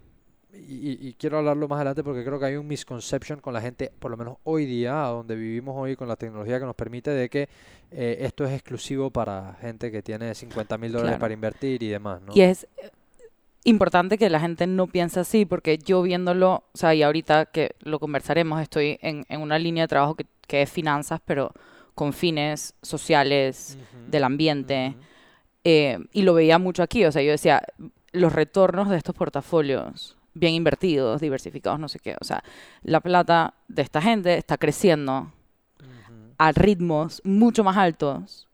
[0.54, 4.10] y, quiero hablarlo más adelante porque creo que hay un misconception con la gente, por
[4.10, 7.48] lo menos hoy día, donde vivimos hoy, con la tecnología que nos permite, de que
[7.90, 11.20] eh, esto es exclusivo para gente que tiene 50 mil dólares Claro.
[11.20, 12.32] para invertir y demás, ¿no?
[12.34, 12.66] Y es
[13.68, 17.76] importante que la gente no piense así, porque yo viéndolo, o sea, y ahorita que
[17.80, 21.52] lo conversaremos, estoy en, en una línea de trabajo que, que es finanzas, pero
[21.94, 25.04] con fines sociales, Ujú, del ambiente, ujú.
[25.64, 27.62] eh, y lo veía mucho aquí, o sea, yo decía,
[28.12, 32.42] los retornos de estos portafolios bien invertidos, diversificados, no sé qué, o sea,
[32.82, 35.32] la plata de esta gente está creciendo
[35.80, 36.14] Ujú.
[36.38, 38.46] a ritmos mucho más altos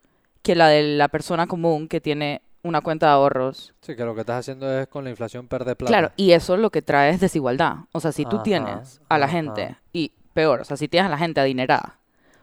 [0.43, 3.73] que la de la persona común que tiene una cuenta de ahorros.
[3.83, 5.91] Sí, que lo que estás haciendo es con la inflación perder plata.
[5.91, 7.77] Claro, y eso lo que trae es desigualdad.
[7.93, 9.33] O sea, si tú Ajá, tienes a la ajá.
[9.35, 11.99] gente, y peor, o sea, si tienes a la gente adinerada,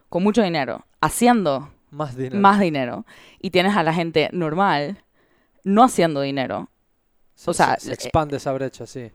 [0.10, 2.40] con mucho dinero, haciendo Más dinero.
[2.40, 3.06] más dinero,
[3.40, 5.04] y tienes a la gente normal,
[5.64, 6.70] no haciendo dinero,
[7.36, 9.12] Se- o sea, se, se expande esa brecha, sí.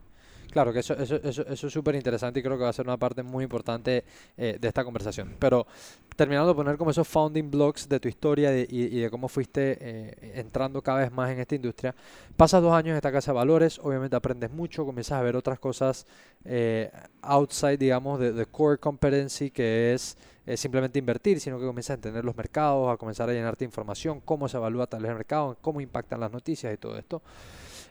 [0.57, 2.87] Claro que eso, eso, eso, eso es súper interesante y creo que va a ser
[2.87, 4.03] una parte muy importante
[4.35, 5.35] eh, de esta conversación.
[5.37, 5.67] Pero
[6.15, 10.31] terminando de poner como esos founding blocks de tu historia y, de cómo fuiste eh,
[10.33, 11.93] entrando cada vez más en esta industria,
[12.35, 15.59] pasas dos años en esta casa de valores, obviamente aprendes mucho, comienzas a ver otras
[15.59, 16.07] cosas
[16.43, 16.89] eh,
[17.21, 20.17] outside, digamos, de, de core competency, que es
[20.55, 24.47] simplemente invertir, sino que comienzas a entender los mercados, a comenzar a llenarte información, cómo
[24.49, 27.21] se evalúa tal vez el mercado, cómo impactan las noticias y todo esto.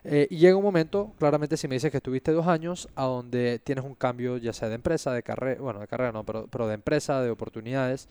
[0.09, 3.59] Eh, y llega un momento, claramente si me dices que estuviste dos años, a donde
[3.59, 6.69] tienes un cambio ya sea de empresa, de carrera, bueno, de carrera no, pero, pero
[6.69, 8.09] de empresa, de oportunidades.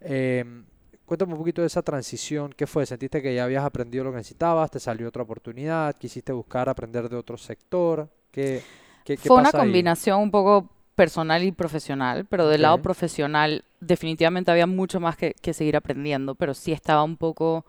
[0.00, 0.64] Em,
[1.06, 2.86] cuéntame un poquito de esa transición, ¿qué fue?
[2.86, 4.70] ¿Sentiste que ya habías aprendido lo que necesitabas?
[4.70, 5.96] ¿Te salió otra oportunidad?
[5.96, 8.08] ¿Quisiste buscar aprender de otro sector?
[8.32, 8.66] ¿Qué,
[9.04, 9.86] qué, qué fue una pasa ahí?
[9.86, 12.82] combinación un poco personal y profesional, pero del lado Ok.
[12.82, 17.64] profesional definitivamente había mucho más que, que seguir aprendiendo, pero sí estaba un poco...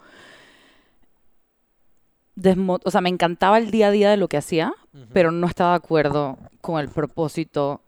[2.36, 4.74] o sea, me encantaba el día a día de lo que hacía,
[5.12, 7.82] pero no estaba de acuerdo con el propósito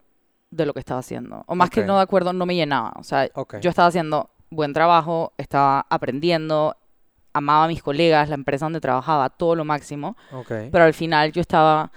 [0.51, 1.43] de lo que estaba haciendo.
[1.47, 2.93] O más que no de acuerdo, no me llenaba.
[2.97, 3.27] O sea,
[3.62, 6.75] yo estaba haciendo buen trabajo, estaba aprendiendo,
[7.34, 10.15] amaba a mis colegas, la empresa donde trabajaba, todo lo máximo,
[10.47, 11.91] pero al final yo estaba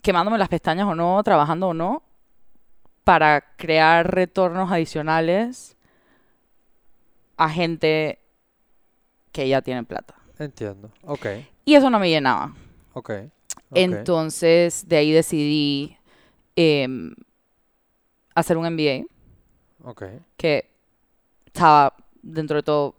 [0.00, 2.02] quemándome las pestañas o no, trabajando o no,
[3.04, 5.76] para crear retornos adicionales
[7.36, 8.18] a gente
[9.32, 10.14] que ya tiene plata.
[10.38, 10.90] Entiendo.
[11.02, 11.26] Ok.
[11.64, 12.54] Y eso no me llenaba.
[12.94, 13.10] Ok.
[13.10, 13.30] ok.
[13.74, 15.96] Entonces, de ahí decidí
[16.56, 17.14] em,
[18.34, 19.04] hacer un MBA,
[19.84, 20.04] Ok.
[20.36, 20.70] que
[21.46, 22.94] estaba dentro de todo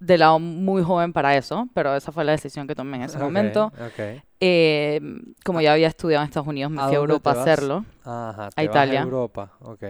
[0.00, 3.18] de lado muy joven para eso, pero esa fue la decisión que tomé en ese
[3.18, 3.72] momento.
[3.86, 4.22] Ok.
[4.40, 7.84] Em, como ya había estudiado en Estados Unidos, me ¿A fui a Europa a hacerlo,
[8.04, 8.46] Ajá.
[8.46, 9.00] A vas Italia.
[9.02, 9.52] Europa.
[9.60, 9.84] Ok.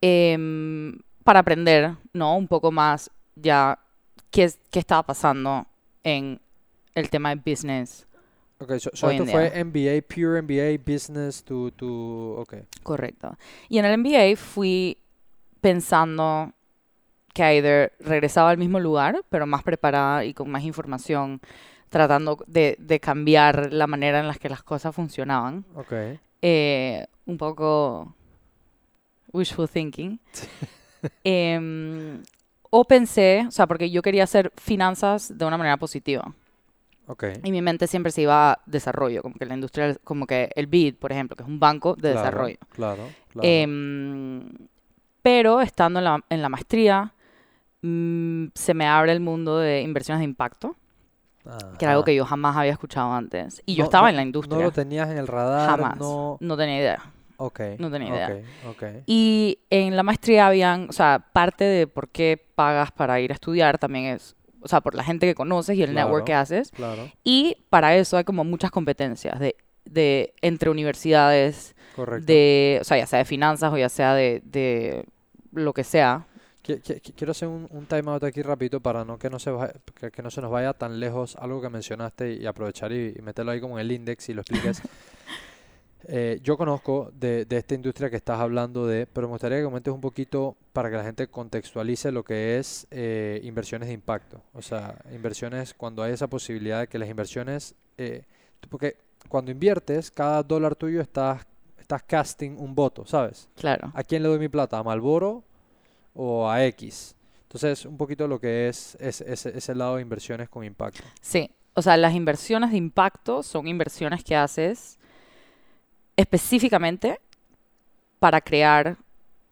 [0.00, 2.36] em, para aprender, ¿no?
[2.36, 3.78] Un poco más ya
[4.30, 5.66] qué, qué estaba pasando
[6.06, 6.40] en
[6.94, 8.06] el tema de business.
[8.58, 12.54] Ok, so, so en fue MBA, pure MBA, business, to, to, ok.
[12.82, 13.36] Correcto.
[13.68, 14.96] Y en el MBA fui
[15.60, 16.52] pensando
[17.34, 21.40] que either regresaba al mismo lugar, pero más preparada y con más información,
[21.90, 25.66] tratando de, de cambiar la manera en la que las cosas funcionaban.
[25.74, 25.92] Ok.
[26.40, 28.14] Eh, un poco
[29.32, 30.20] wishful thinking.
[31.24, 32.22] Em,
[32.70, 36.32] o pensé, o sea, porque yo quería hacer finanzas de una manera positiva.
[37.08, 37.24] Ok.
[37.44, 40.66] Y mi mente siempre se iba a desarrollo, como que la industria, como que el
[40.66, 42.56] BID, por ejemplo, que es un banco de Claro, desarrollo.
[42.70, 43.02] Claro,
[43.32, 43.48] claro.
[43.48, 44.48] Em,
[45.22, 47.12] pero estando en la, en la maestría,
[47.82, 50.74] mm, se me abre el mundo de inversiones de impacto,
[51.78, 53.62] que era algo que yo jamás había escuchado antes.
[53.66, 54.64] Y yo No- estaba no- en la No industria.
[54.64, 55.96] lo tenías en el radar, jamás.
[55.98, 56.38] no...
[56.40, 57.02] No tenía idea.
[57.38, 57.60] Ok.
[57.78, 58.42] no tenía idea.
[58.68, 58.84] Ok, ok.
[59.06, 63.34] Y en la maestría habían, o sea, parte de por qué pagas para ir a
[63.34, 66.42] estudiar también es, o sea, por la gente que conoces y el network que Claro.
[66.42, 66.70] haces.
[66.70, 72.26] Claro, Y para eso hay como muchas competencias de, de entre universidades, Correcto.
[72.26, 75.04] de, o sea, ya sea de finanzas o ya sea de, de
[75.52, 76.26] lo que sea.
[76.64, 79.38] Qui- qui- qui- Quiero hacer un, un time out aquí rapidito para no que no
[79.38, 82.90] se vaya- que, que no se nos vaya tan lejos algo que mencionaste y aprovechar
[82.92, 84.82] y, y meterlo ahí como en el index y lo expliques.
[86.08, 89.64] Eh, yo conozco de, de esta industria que estás hablando de, pero me gustaría que
[89.64, 94.40] comentes un poquito para que la gente contextualice lo que es eh, inversiones de impacto.
[94.54, 98.22] O sea, inversiones cuando hay esa posibilidad de que las inversiones, eh,
[98.68, 98.96] porque
[99.28, 101.44] cuando inviertes, cada dólar tuyo estás,
[101.78, 103.48] estás casting un voto, ¿sabes?
[103.56, 103.90] Claro.
[103.94, 104.78] ¿A quién le doy mi plata?
[104.78, 105.42] ¿A Malboro
[106.14, 107.14] o a X?
[107.42, 111.02] Entonces, un poquito lo que es, es- ese ese lado de inversiones con impacto.
[111.20, 114.98] Sí, o sea, las inversiones de impacto son inversiones que haces
[116.16, 117.20] específicamente
[118.18, 118.96] para crear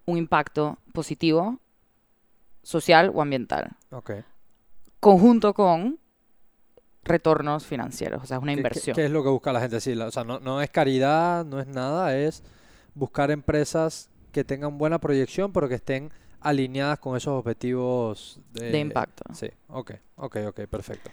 [0.07, 1.59] un impacto positivo,
[2.63, 4.13] social o ambiental, Ok.
[5.01, 5.99] conjunto con
[7.05, 8.95] retornos financieros, o sea, es una ¿Qué- qué- inversión.
[8.97, 9.81] ¿Qué, es lo que busca la gente?
[9.81, 12.43] Sí, la- o sea, no, no es caridad, no es nada, es
[12.95, 18.79] buscar empresas que tengan buena proyección, pero que estén alineadas con esos objetivos de, de
[18.81, 19.25] impacto.
[19.35, 21.11] Sí, ok, ok, ok, perfecto.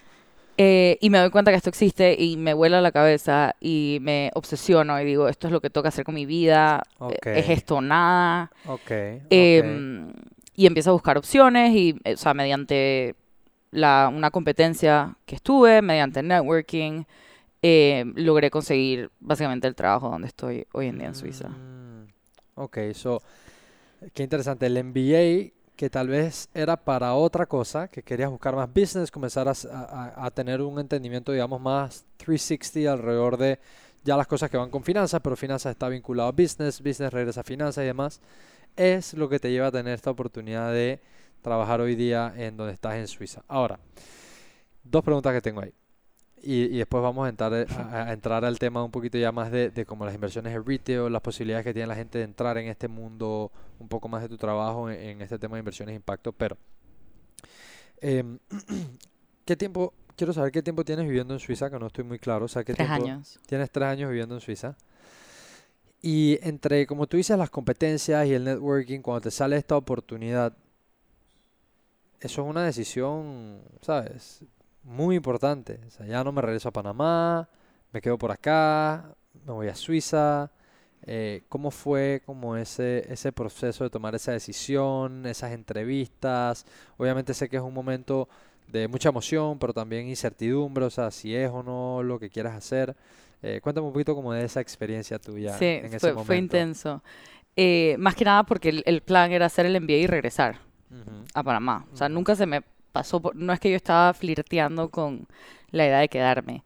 [0.63, 4.29] Eh, y me doy cuenta que esto existe y me vuela la cabeza y me
[4.35, 6.83] obsesiono y digo, esto es lo que toca hacer con mi vida,
[7.25, 8.51] es esto nada.
[9.31, 10.13] Em,
[10.55, 13.15] y empiezo a buscar opciones y, eh, o sea, mediante
[13.71, 17.05] la, una competencia que estuve, mediante networking,
[17.63, 21.49] eh, logré conseguir básicamente el trabajo donde estoy hoy en día en Suiza.
[21.49, 22.05] Mm,
[22.53, 23.23] ok, so,
[24.13, 24.67] qué interesante.
[24.67, 29.47] El MBA, que tal vez era para otra cosa, que querías buscar más business, comenzar
[29.47, 33.57] a, a tener un entendimiento, digamos, más 360 alrededor de
[34.03, 37.41] ya las cosas que van con finanzas, pero finanzas está vinculado a business, business regresa
[37.41, 38.21] a finanzas y demás,
[38.75, 40.99] es lo que te lleva a tener esta oportunidad de
[41.41, 43.41] trabajar hoy día en donde estás en Suiza.
[43.47, 43.79] Ahora,
[44.83, 45.73] dos preguntas que tengo ahí.
[46.43, 49.31] Y, y después vamos a entrar, eh, a, a entrar al tema un poquito ya
[49.31, 52.23] más de, de como las inversiones en retail, las posibilidades que tiene la gente de
[52.23, 55.59] entrar en este mundo, un poco más de tu trabajo en, en este tema de
[55.59, 56.31] inversiones de impacto.
[56.33, 56.57] Pero,
[57.99, 58.39] em,
[59.45, 62.45] ¿qué tiempo, quiero saber qué tiempo tienes viviendo en Suiza, que no estoy muy claro.
[62.45, 63.39] O sea, ¿qué Tres tiempo años.
[63.45, 64.75] tienes tres años viviendo en Suiza?
[66.01, 70.57] Y entre, como tú dices, las competencias y el networking, cuando te sale esta oportunidad,
[72.19, 74.43] eso es una decisión, ¿sabes?
[74.83, 75.79] Muy importante.
[75.87, 77.47] O sea, ya no me regreso a Panamá,
[77.91, 79.13] me quedo por acá,
[79.45, 80.51] me voy a Suiza.
[81.03, 86.65] Eh, ¿cómo fue como ese, ese proceso de tomar esa decisión, esas entrevistas?
[86.97, 88.29] Obviamente sé que es un momento
[88.67, 92.55] de mucha emoción, pero también incertidumbre, o sea, si es o no lo que quieras
[92.55, 92.95] hacer.
[93.41, 96.25] Eh, cuéntame un poquito como de esa experiencia tuya Sí, en ese fue, momento.
[96.27, 97.03] fue intenso.
[97.55, 100.59] Eh, más que nada porque el, el plan era hacer el MBA y regresar
[101.33, 101.85] a Panamá.
[101.91, 102.61] O sea, nunca se me
[102.91, 105.27] pasó, por- no es que yo estaba flirteando con
[105.71, 106.63] la idea de quedarme.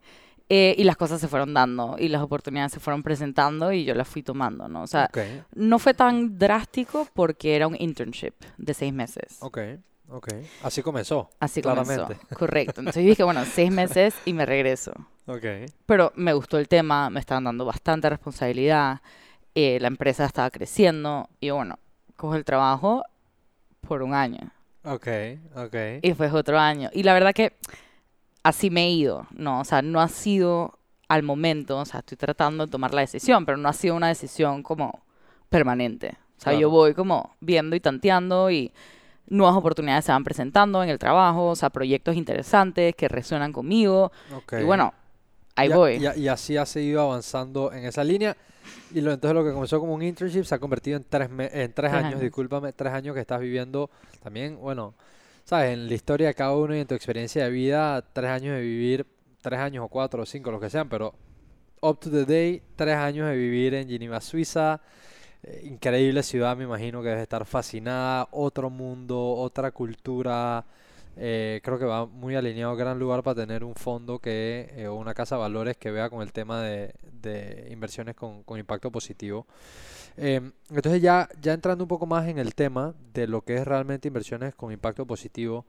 [0.48, 3.94] Eh, y las cosas se fueron dando y las oportunidades se fueron presentando y yo
[3.94, 4.82] las fui tomando, ¿no?
[4.82, 5.10] O sea,
[5.54, 9.38] no fue tan drástico porque era un internship de seis meses.
[9.40, 9.58] ok,
[10.08, 10.28] ok.
[10.62, 11.30] Así comenzó.
[11.40, 12.02] Así claramente.
[12.04, 12.36] comenzó.
[12.36, 12.80] Correcto.
[12.80, 14.92] Entonces dije, bueno, seis meses y me regreso.
[15.26, 15.44] Ok.
[15.84, 19.00] Pero me gustó el tema, me estaban dando bastante responsabilidad,
[19.56, 21.80] eh, la empresa estaba creciendo y bueno,
[22.16, 23.02] cojo el trabajo
[23.80, 24.52] por un año
[24.86, 25.06] Ok,
[25.56, 25.74] ok.
[26.02, 26.90] y después otro año.
[26.92, 27.56] Y la verdad que
[28.42, 29.60] así me he ido, ¿no?
[29.60, 33.44] O sea, no ha sido al momento, o sea, estoy tratando de tomar la decisión,
[33.44, 35.04] pero no ha sido una decisión como
[35.48, 36.16] permanente.
[36.38, 36.70] O sea, yo Claro.
[36.70, 38.72] voy como viendo y tanteando y
[39.28, 44.12] nuevas oportunidades se van presentando en el trabajo, o sea, proyectos interesantes que resuenan conmigo.
[44.36, 44.54] ok.
[44.60, 44.92] Y bueno,
[45.56, 45.94] ahí Y a- voy.
[45.96, 48.36] Y, a- y así has seguido avanzando en esa línea.
[48.94, 51.50] Y lo, entonces lo que comenzó como un internship se ha convertido en tres, me-
[51.52, 52.20] en tres años.
[52.20, 53.90] discúlpame, tres años que estás viviendo
[54.22, 54.94] también, bueno,
[55.44, 58.54] sabes, en la historia de cada uno y en tu experiencia de vida, tres años
[58.56, 59.06] de vivir,
[59.42, 61.14] tres años o cuatro o cinco, los que sean, pero
[61.80, 64.80] up to the day, tres años de vivir en Geneva, Suiza.
[65.44, 70.64] Eh, increíble ciudad, me imagino que debes estar fascinada, otro mundo, otra cultura.
[71.16, 74.96] Eh, creo que va muy alineado, gran lugar para tener un fondo que, eh, o
[74.96, 76.94] una casa de valores que vea con el tema de,
[77.70, 79.46] inversiones con, con impacto positivo.
[80.16, 83.66] Em, entonces ya, ya entrando un poco más en el tema de lo que es
[83.66, 85.66] realmente inversiones con impacto positivo,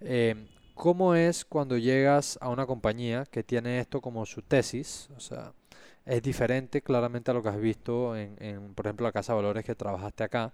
[0.00, 5.08] em, ¿cómo es cuando llegas a una compañía que tiene esto como su tesis?
[5.16, 5.52] O sea,
[6.06, 9.36] es diferente claramente a lo que has visto en, en, por ejemplo, la casa de
[9.36, 10.52] valores que trabajaste acá.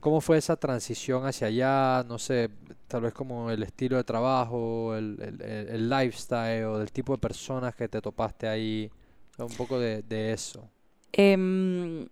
[0.00, 2.04] ¿Cómo fue esa transición hacia allá?
[2.06, 2.48] No sé,
[2.86, 7.18] tal vez como el estilo de trabajo, el, el- el- lifestyle o del tipo de
[7.18, 8.90] personas que te topaste ahí.
[9.38, 10.68] Un poco de, de eso.
[11.12, 12.06] Em,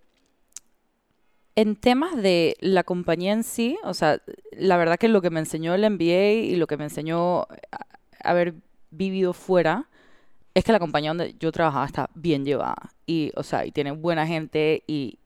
[1.55, 4.21] en temas de la compañía en sí, o sea,
[4.51, 7.47] la verdad que lo que me enseñó el MBA y lo que me enseñó a-
[8.23, 8.55] haber
[8.91, 9.87] vivido fuera,
[10.53, 12.91] es que la compañía donde yo trabajaba está bien llevada.
[13.05, 15.17] Y, o sea, y tiene buena gente y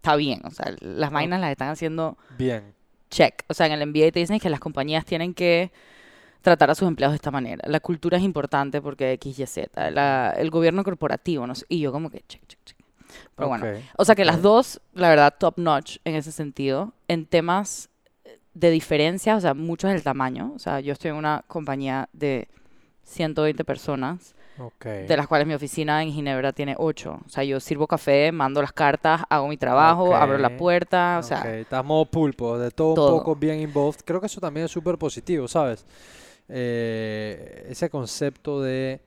[0.00, 0.40] está bien.
[0.44, 2.72] O sea, las vainas las están haciendo Bien.
[3.10, 3.44] check.
[3.48, 5.70] O sea, en el MBA te dicen que las compañías tienen que
[6.40, 7.62] tratar a sus empleados de esta manera.
[7.68, 9.90] La cultura es importante porque X, Y, Z.
[9.90, 11.66] La- el gobierno corporativo, no sé.
[11.68, 12.76] Y yo como que check, check, check.
[13.36, 13.66] Pero bueno.
[13.98, 16.94] O sea que las dos, la verdad, top notch en ese sentido.
[17.08, 17.90] En temas
[18.54, 20.52] de diferencia, o sea, mucho es el tamaño.
[20.54, 22.48] O sea, yo estoy en una compañía de
[23.04, 24.84] 120 personas, Ok.
[24.84, 27.20] de las cuales mi oficina en Ginebra tiene 8.
[27.24, 31.22] O sea, yo sirvo café, mando las cartas, hago mi trabajo, abro la puerta, o
[31.22, 33.12] sea, estás modo pulpo, de todo, todo.
[33.14, 34.00] un poco bien involved.
[34.04, 35.86] Creo que eso también es súper positivo, ¿sabes?
[36.48, 39.00] Eh, ese concepto de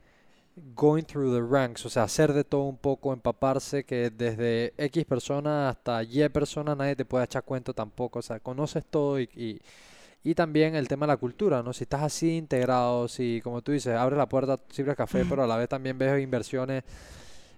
[0.75, 5.05] going through the ranks, o sea, hacer de todo un poco, empaparse, que desde X
[5.05, 9.29] persona hasta Y persona nadie te puede echar cuento tampoco, o sea, conoces todo y,
[9.35, 9.59] y,
[10.23, 11.73] y también el tema de la cultura, ¿no?
[11.73, 15.47] Si estás así integrado, si, como tú dices, abres la puerta, sirves café, pero a
[15.47, 16.83] la vez también ves inversiones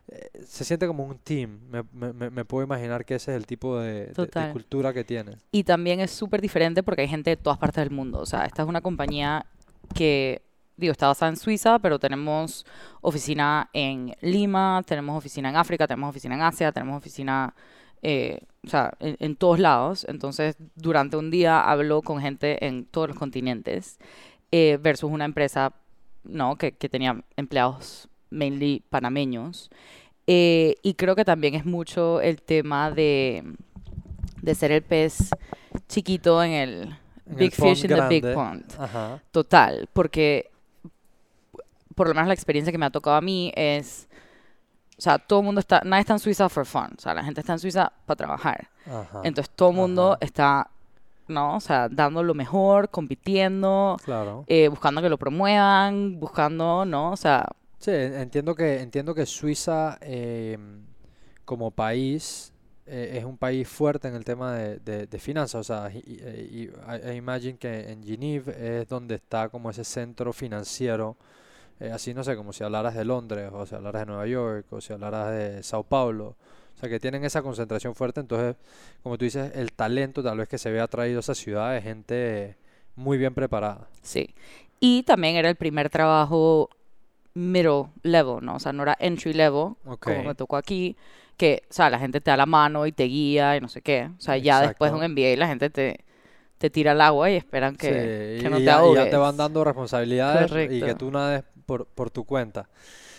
[0.08, 1.60] eh, se siente como un team.
[1.72, 4.52] Me, me- me- me puedo imaginar que ese es el tipo de, de- de Total.
[4.52, 5.38] cultura que tiene.
[5.52, 8.20] Y también es súper diferente porque hay gente de todas partes del mundo.
[8.20, 9.46] O sea, esta es una compañía
[9.96, 10.44] que,
[10.78, 12.66] digo, está basada en Suiza, pero tenemos
[13.02, 17.54] oficina en Lima, tenemos oficina en África, tenemos oficina en Asia, tenemos oficina,
[18.04, 20.06] eh, o sea, en, en todos lados.
[20.10, 24.00] Entonces, durante un día hablo con gente en todos los continentes
[24.52, 25.74] eh, versus una empresa,
[26.24, 26.56] ¿no?
[26.58, 29.70] Que, que tenía empleados mainly panameños.
[30.28, 33.44] Eh, y creo que también es mucho el tema de,
[34.42, 35.30] de ser el pez
[35.88, 36.96] chiquito en el
[37.28, 38.66] En big fish in the big pond.
[38.80, 39.22] Ajá.
[39.32, 40.50] Total, porque
[41.94, 44.08] por lo menos la experiencia que me ha tocado a mí es,
[44.98, 47.24] o sea, todo el mundo está, nadie está en Suiza for fun, o sea, la
[47.24, 48.70] gente está en Suiza para trabajar.
[48.86, 49.22] Ajá.
[49.24, 50.18] Entonces todo el mundo Ajá.
[50.22, 50.70] está,
[51.28, 51.56] ¿no?
[51.58, 54.44] O sea, dando lo mejor, compitiendo, Claro.
[54.48, 57.12] eh, buscando que lo promuevan, buscando, ¿no?
[57.12, 57.46] O sea,
[57.80, 60.58] Sí, en- entiendo que, entiendo que Suiza eh,
[61.44, 62.52] como país
[62.88, 65.60] eh, es un país fuerte en el tema de, de- de finanzas.
[65.62, 66.70] O sea, I,
[67.04, 71.16] I imagine que en Geneve es donde está como ese centro financiero.
[71.80, 74.66] Eh, así no sé, como si hablaras de Londres, o si hablaras de Nueva York,
[74.72, 76.36] o si hablaras de Sao Paulo.
[76.76, 78.20] O sea, que tienen esa concentración fuerte.
[78.20, 78.56] Entonces,
[79.02, 81.84] como tú dices, el talento tal vez que se ve atraído a esa ciudad es
[81.84, 82.58] gente
[82.96, 83.88] muy bien preparada.
[84.02, 84.36] Sí.
[84.80, 86.70] Y también era el primer trabajo
[87.34, 88.56] middle level, ¿no?
[88.56, 90.04] O sea, no era entry level, Ok.
[90.06, 90.96] como me tocó aquí,
[91.38, 93.82] que, o sea, la gente te da la mano y te guía y no sé
[93.82, 94.10] qué.
[94.18, 95.12] O sea, ya después de un.
[95.12, 96.00] MBA la gente te,
[96.58, 99.10] te tira al agua y esperan que, Sí, que no y te ya, y ya
[99.10, 102.70] te van dando responsabilidades y que tú nades por, por tu cuenta.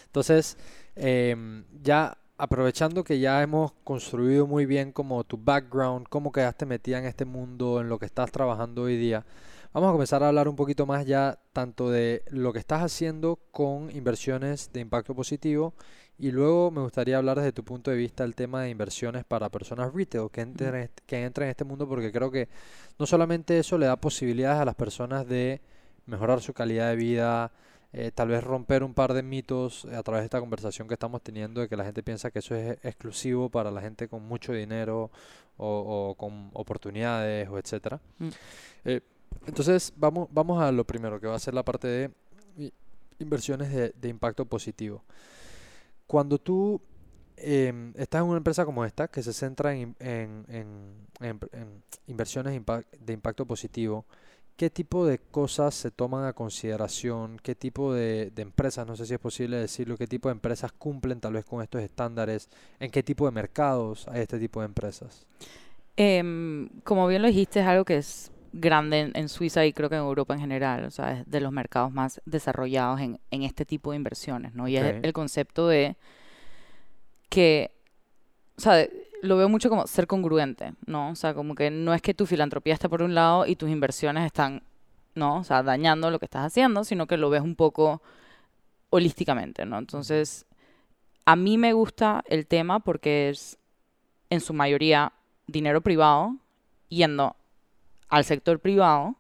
[0.07, 0.57] Entonces,
[0.95, 6.99] em, ya aprovechando que ya hemos construido muy bien como tu background, cómo quedaste metida
[6.99, 9.25] en este mundo, en lo que estás trabajando hoy día,
[9.73, 13.39] vamos a comenzar a hablar un poquito más ya tanto de lo que estás haciendo
[13.53, 15.75] con inversiones de impacto positivo
[16.19, 19.51] y luego me gustaría hablar desde tu punto de vista el tema de inversiones para
[19.51, 22.49] personas retail que entren, en este- que entren en este mundo porque creo que
[22.99, 25.61] no solamente eso le da posibilidades a las personas de
[26.07, 27.53] mejorar su calidad de vida,
[27.97, 30.95] eh, tal vez romper un par de mitos eh, a través de esta conversación que
[30.95, 34.23] estamos teniendo de que la gente piensa que eso es exclusivo para la gente con
[34.23, 35.11] mucho dinero
[35.57, 37.99] o, o con oportunidades o etcétera.
[38.19, 38.29] Mm.
[38.85, 39.01] Eh,
[39.47, 42.11] entonces vamos, vamos a lo primero que va a ser la parte de
[43.19, 45.03] inversiones de, de impacto positivo.
[46.07, 46.81] Cuando tú
[47.37, 52.61] em, estás en una empresa como esta, que se centra en, en- en- en- inversiones
[53.01, 54.05] de impacto positivo,
[54.57, 57.39] ¿qué tipo de cosas se toman a consideración?
[57.43, 60.73] ¿Qué tipo de, de empresas, no sé si es posible decirlo, qué tipo de empresas
[60.73, 62.49] cumplen tal vez con estos estándares?
[62.81, 65.27] ¿En qué tipo de mercados hay este tipo de empresas?
[65.97, 69.89] Em, como bien lo dijiste, es algo que es grande en, en Suiza y creo
[69.91, 73.43] que en Europa en general, o sea, es de los mercados más desarrollados en, en
[73.43, 74.69] este tipo de inversiones, ¿no?
[74.69, 75.97] Y es el concepto de
[77.29, 77.71] que,
[78.57, 81.11] o sea, de- lo veo mucho como ser congruente, ¿no?
[81.11, 83.71] O sea, como que no es que tu filantropía está por un lado y tus
[83.71, 84.63] inversiones están,
[85.15, 85.39] ¿no?
[85.39, 88.03] O sea, dañando lo que estás haciendo, sino que lo ves un poco
[88.91, 89.79] holísticamente, ¿no?
[89.79, 90.47] Entonces,
[91.25, 93.59] a mí me gusta el tema porque es,
[94.31, 95.13] en su mayoría,
[95.47, 96.37] dinero privado
[96.89, 97.37] yendo
[98.09, 99.17] al sector privado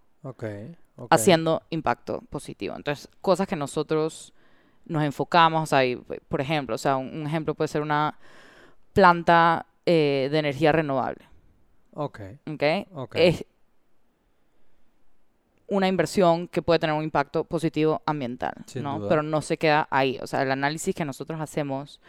[1.10, 2.74] haciendo impacto positivo.
[2.76, 4.32] Entonces, cosas que nosotros
[4.84, 8.18] nos enfocamos, o sea, y, por ejemplo, o sea, un, un ejemplo puede ser una
[8.92, 11.24] planta eh, de energía renovable,
[11.94, 12.62] Ok, ¿ok?
[12.92, 13.14] ok.
[13.16, 13.44] Es
[15.68, 18.98] una inversión que puede tener un impacto positivo ambiental, Sin ¿no?
[18.98, 19.08] duda.
[19.08, 20.18] Pero no se queda ahí.
[20.22, 22.00] O sea, el análisis que nosotros hacemos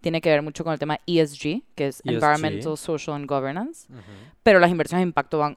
[0.00, 2.10] tiene que ver mucho con el tema ESG, que es ESG.
[2.14, 3.88] Environmental, Social and Governance.
[4.42, 5.56] Pero las inversiones de impacto van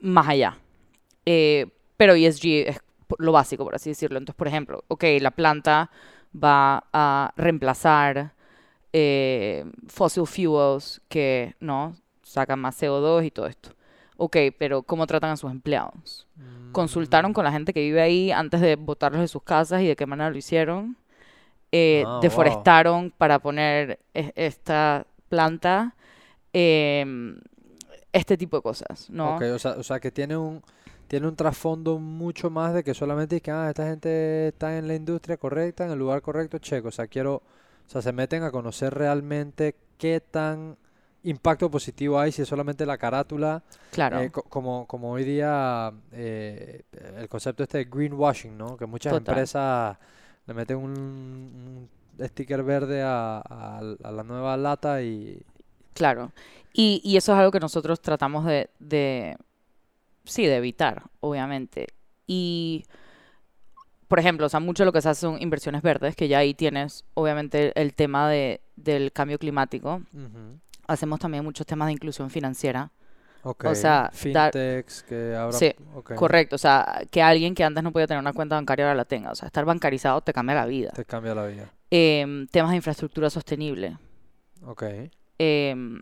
[0.00, 0.58] más allá.
[1.24, 2.80] Eh, pero ESG es
[3.18, 4.18] lo básico, por así decirlo.
[4.18, 5.90] Entonces, por ejemplo, ok, la planta
[6.34, 8.33] va a reemplazar
[8.94, 11.96] eh, fossil fuels que, ¿no?
[12.22, 13.72] Sacan más CO2 y todo esto.
[14.18, 16.28] Ok, pero ¿cómo tratan a sus empleados?
[16.72, 19.96] Consultaron con la gente que vive ahí antes de botarlos de sus casas y de
[19.96, 20.96] qué manera lo hicieron.
[21.72, 22.20] Eh, Ah, wow.
[22.20, 25.94] deforestaron para poner e- esta planta.
[26.54, 27.38] em,
[28.12, 29.36] este tipo de cosas, ¿no?
[29.36, 30.62] Ok, o sea, o sea que tiene un,
[31.08, 34.86] tiene un trasfondo mucho más de que solamente es que ah, esta gente está en
[34.88, 36.88] la industria correcta, en el lugar correcto, checo.
[36.88, 37.42] O sea, quiero,
[37.86, 40.76] o sea, se meten a conocer realmente qué tan
[41.22, 45.92] impacto positivo hay si es solamente la carátula, Claro, eh, co- como, como hoy día
[46.12, 46.82] eh,
[47.16, 48.76] el concepto este de greenwashing, ¿no?
[48.76, 49.20] Que muchas Total.
[49.20, 49.96] empresas
[50.46, 55.42] le meten un, un sticker verde a, a- a la nueva lata y
[55.94, 56.32] claro.
[56.72, 59.36] Y, y eso es algo que nosotros tratamos de, de,
[60.24, 61.88] sí, de evitar, obviamente.
[62.26, 62.84] Y,
[64.14, 66.38] por ejemplo, o sea, mucho de lo que se hace son inversiones verdes, que ya
[66.38, 70.02] ahí tienes, obviamente, el tema de, del cambio climático.
[70.86, 72.92] Hacemos también muchos temas de inclusión financiera.
[73.42, 75.74] Ok, O sea, dar- fintechs que ahora, Sí,
[76.14, 79.04] Correcto, o sea, que alguien que antes no podía tener una cuenta bancaria ahora la
[79.04, 79.32] tenga.
[79.32, 80.92] O sea, estar bancarizado te cambia la vida.
[80.94, 81.72] te cambia la vida.
[81.90, 83.98] Em, temas de infraestructura sostenible.
[84.64, 84.84] Ok,
[85.38, 86.00] em,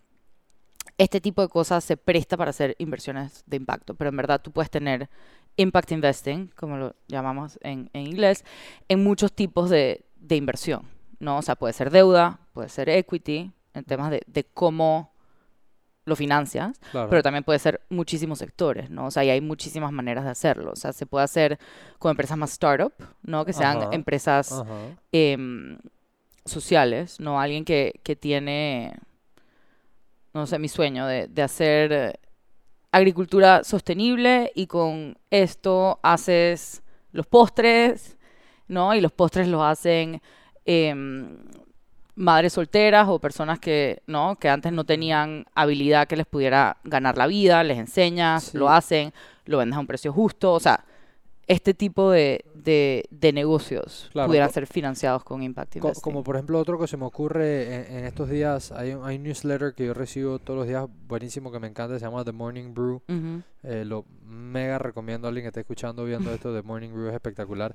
[0.98, 4.52] este tipo de cosas se presta para hacer inversiones de impacto, pero en verdad tú
[4.52, 5.08] puedes tener
[5.56, 8.44] impact investing, como lo llamamos en, en inglés,
[8.88, 10.88] en muchos tipos de, de inversión,
[11.18, 11.38] ¿no?
[11.38, 15.12] O sea, puede ser deuda, puede ser equity, en temas de, de cómo
[16.04, 17.08] lo financias, claro.
[17.10, 19.06] pero también puede ser muchísimos sectores, ¿no?
[19.06, 20.72] O sea, y hay muchísimas maneras de hacerlo.
[20.72, 21.58] O sea, se puede hacer
[21.98, 22.92] con empresas más startup,
[23.22, 23.44] ¿no?
[23.44, 23.88] Que sean Ajá.
[23.92, 24.74] empresas Ajá.
[25.12, 25.78] em,
[26.44, 27.40] sociales, ¿no?
[27.40, 28.94] Alguien que, que tiene,
[30.34, 32.18] no sé, mi sueño de, de hacer
[32.92, 36.82] agricultura sostenible y con esto haces
[37.12, 38.16] los postres,
[38.68, 38.94] ¿no?
[38.94, 40.20] Y los postres los hacen
[40.66, 41.38] em,
[42.14, 44.36] madres solteras o personas que, ¿no?
[44.36, 49.12] Que antes no tenían habilidad que les pudiera ganar la vida, les enseñas, lo hacen,
[49.46, 50.84] lo vendes a un precio justo, o sea,
[51.46, 56.02] este tipo de, de, de negocios Claro, pudieran ser financiados con Impact Investing.
[56.02, 59.16] como por ejemplo otro que se me ocurre en, en estos días, hay un, hay
[59.16, 62.32] un newsletter que yo recibo todos los días, buenísimo, que me encanta, se llama The
[62.32, 63.02] Morning Brew.
[63.64, 67.14] Eh, lo mega recomiendo a alguien que esté escuchando, viendo esto de Morning Brew, es
[67.14, 67.74] espectacular.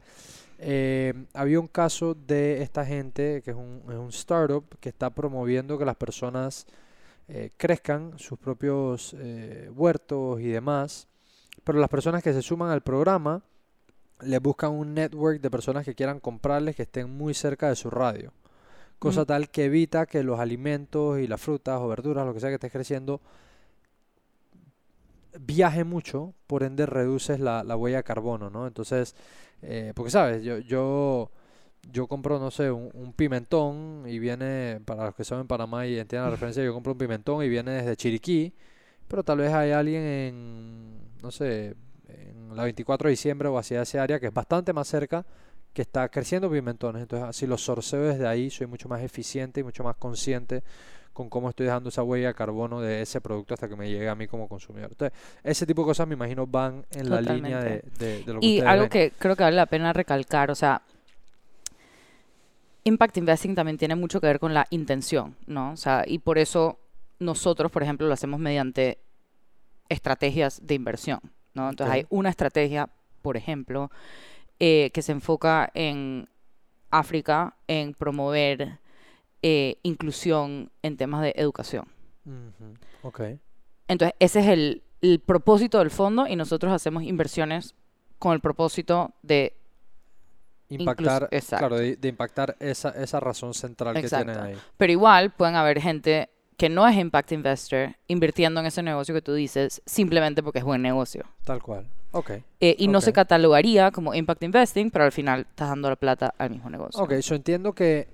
[0.59, 5.09] Eh, había un caso de esta gente, que es un, es un startup, que está
[5.11, 6.65] promoviendo que las personas
[7.27, 11.07] eh, crezcan sus propios eh, huertos y demás,
[11.63, 13.43] pero las personas que se suman al programa
[14.21, 17.89] les buscan un network de personas que quieran comprarles que estén muy cerca de su
[17.89, 18.33] radio.
[18.99, 19.25] Cosa Mm.
[19.25, 22.55] tal que evita que los alimentos y las frutas o verduras, lo que sea que
[22.55, 23.21] estés creciendo,
[25.39, 28.65] viaje mucho, por ende reduces la, la huella de carbono, ¿no?
[28.67, 29.15] Entonces,
[29.61, 31.31] eh, porque sabes, yo, yo,
[31.91, 35.85] yo compro, no sé, un, un pimentón y viene, para los que son en Panamá
[35.87, 38.53] y entiendan la referencia, yo compro un pimentón y viene desde Chiriquí,
[39.07, 41.75] pero tal vez hay alguien en, no sé,
[42.09, 45.25] en la 24 de diciembre o hacia ese área que es bastante más cerca,
[45.73, 47.01] que está creciendo pimentones.
[47.03, 50.63] Entonces, así los sorceo desde ahí, soy mucho más eficiente y mucho más consciente
[51.13, 54.07] con cómo estoy dejando esa huella de carbono de ese producto hasta que me llegue
[54.07, 54.91] a mí como consumidor.
[54.91, 58.39] Entonces, ese tipo de cosas me imagino van en la línea de, de- de lo
[58.39, 58.89] que Y algo ven.
[58.89, 60.81] que creo que vale la pena recalcar, o sea,
[62.83, 65.71] Impact Investing también tiene mucho que ver con la intención, ¿no?
[65.71, 66.79] O sea, y por eso
[67.19, 68.97] nosotros, por ejemplo, lo hacemos mediante
[69.89, 71.19] estrategias de inversión,
[71.57, 71.69] ¿no?
[71.69, 72.89] Entonces hay una estrategia,
[73.21, 73.91] por ejemplo,
[74.59, 76.29] eh, que se enfoca en
[76.89, 78.79] África, en promover
[79.41, 81.85] eh, inclusión en temas de educación.
[82.25, 83.21] Ujú, Ok.
[83.89, 87.73] Entonces, ese es el, el propósito del fondo y nosotros hacemos inversiones
[88.19, 89.53] con el propósito de
[90.69, 94.57] Impactar, claro, de, de impactar esa, esa razón central que tienen ahí.
[94.75, 99.21] Pero igual pueden haber gente que no es impact investor invirtiendo en ese negocio que
[99.21, 101.23] tú dices simplemente porque es buen negocio.
[101.43, 101.85] Tal cual.
[102.11, 102.31] Ok.
[102.59, 106.33] Eh, y no se catalogaría como impact investing, pero al final estás dando la plata
[106.37, 107.01] al mismo negocio.
[107.01, 108.07] Ok, yo entiendo que,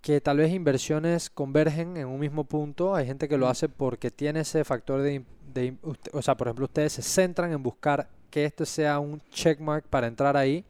[0.00, 2.94] que tal vez inversiones convergen en un mismo punto.
[2.94, 5.22] Hay gente que lo hace porque tiene ese factor de,
[5.52, 5.74] de
[6.12, 10.06] o sea, por ejemplo, ustedes se centran en buscar que esto sea un checkmark para
[10.06, 10.64] entrar ahí.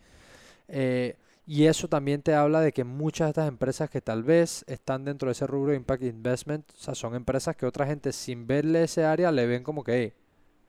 [0.67, 1.15] eh,
[1.53, 5.05] y eso también te habla de que muchas de estas empresas que tal vez están
[5.05, 8.47] dentro de ese rubro de impact investment, o sea, son empresas que otra gente sin
[8.47, 10.15] verle ese área le ven como que, "Hey,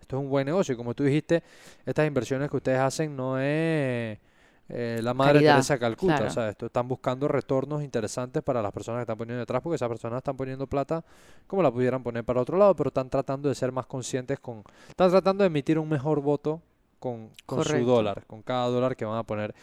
[0.01, 0.73] esto es un buen negocio.
[0.73, 1.41] Y como tú dijiste,
[1.85, 4.19] estas inversiones que ustedes hacen no es
[4.67, 6.15] eh, la madre Caridad, Teresa Calcuta.
[6.15, 6.29] claro.
[6.29, 9.75] O sea, esto están buscando retornos interesantes para las personas que están poniendo detrás, porque
[9.75, 11.05] esas personas están poniendo plata
[11.47, 14.63] como la pudieran poner para otro lado, pero están tratando de ser más conscientes con,
[14.89, 16.61] están tratando de emitir un mejor voto
[16.99, 19.53] con, con su dólar, con cada dólar que van a poner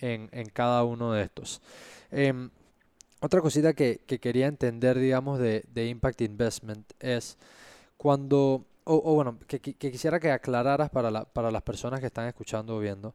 [0.00, 1.60] en, en cada uno de estos.
[2.10, 2.50] Em,
[3.20, 7.38] otra cosita que, que quería entender, digamos, de, de Impact Investment es
[7.98, 12.76] cuando, o, bueno, que quisiera que aclararas para, la- para las personas que están escuchando
[12.76, 13.14] o viendo.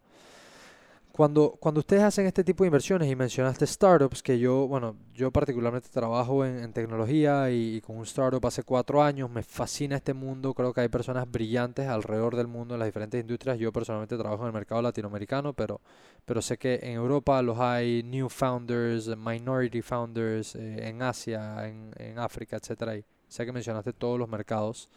[1.15, 5.29] Cuando, cuando ustedes hacen este tipo de inversiones y mencionaste startups, que yo, bueno, yo
[5.29, 9.97] particularmente trabajo en, en tecnología y, y con un startup hace cuatro años, me fascina
[9.97, 13.59] este mundo, creo que hay personas brillantes alrededor del mundo en las diferentes industrias.
[13.59, 15.81] Yo personalmente trabajo en el mercado latinoamericano, pero,
[16.25, 21.91] pero sé que en Europa los hay new founders, minority founders, eh, en Asia, en,
[21.95, 22.57] en África.
[22.57, 24.89] Y sé que mencionaste todos los mercados.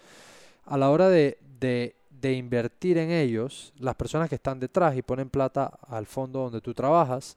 [0.64, 5.02] A la hora de, de, de invertir en ellos, las personas que están detrás y
[5.02, 7.36] ponen plata al fondo donde tú trabajas,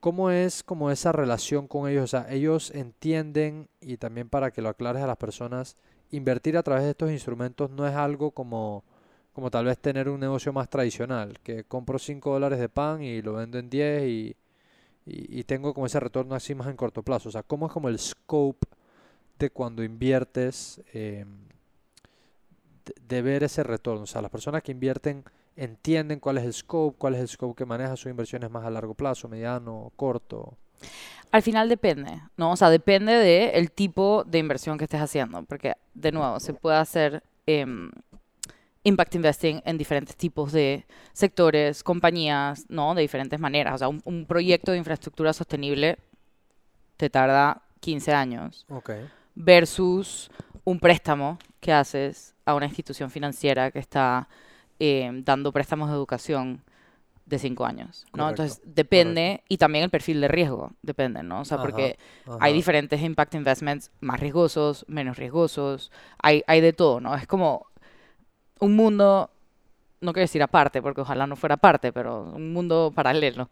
[0.00, 2.04] ¿cómo es como esa relación con ellos?
[2.04, 5.76] O sea, ellos entienden, y también para que lo aclares a las personas,
[6.10, 8.84] invertir a través de estos instrumentos no es algo como,
[9.32, 13.22] como tal vez tener un negocio más tradicional, que compro 5 dólares de pan y
[13.22, 14.36] lo vendo en 10 y,
[15.06, 17.28] y, tengo como ese retorno así más en corto plazo.
[17.30, 18.66] O sea, ¿cómo es como el scope
[19.38, 20.80] de cuando inviertes?
[20.92, 21.50] em,
[23.00, 24.04] de, ver ese retorno.
[24.04, 25.24] O sea, las personas que invierten
[25.56, 28.70] entienden cuál es el scope, cuál es el scope que maneja sus inversiones más a
[28.70, 30.56] largo plazo, mediano, corto.
[31.32, 32.52] Al final depende, ¿no?
[32.52, 36.76] O sea, depende del tipo de inversión que estés haciendo, porque, de nuevo, se puede
[36.76, 37.90] hacer em,
[38.82, 42.94] impact investing en diferentes tipos de sectores, compañías, ¿no?
[42.94, 43.74] De diferentes maneras.
[43.74, 45.98] O sea, un, un proyecto de infraestructura sostenible
[46.96, 48.90] te tarda 15 años Ok.
[49.34, 50.30] versus
[50.64, 54.28] un préstamo que haces a una institución financiera que está
[54.78, 56.62] em, dando préstamos de educación
[57.26, 58.24] de 5 años, ¿no?
[58.24, 61.40] Correcto, Entonces, depende, y también el perfil de riesgo, depende, ¿no?
[61.40, 62.38] O sea, Ajá, porque Ajá.
[62.40, 67.14] hay diferentes impact investments más riesgosos, menos riesgosos, hay, hay de todo, ¿no?
[67.14, 67.66] Es como
[68.58, 69.30] un mundo,
[70.00, 73.48] no quiero decir aparte, porque ojalá no fuera aparte, pero un mundo paralelo.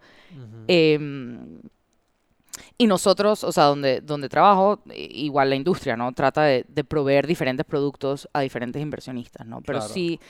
[2.77, 6.13] Y nosotros, o sea, donde, donde trabajo, igual la industria, ¿no?
[6.13, 9.61] Trata de, de proveer diferentes productos a diferentes inversionistas, ¿no?
[9.63, 9.93] Pero Claro.
[9.95, 10.21] sí,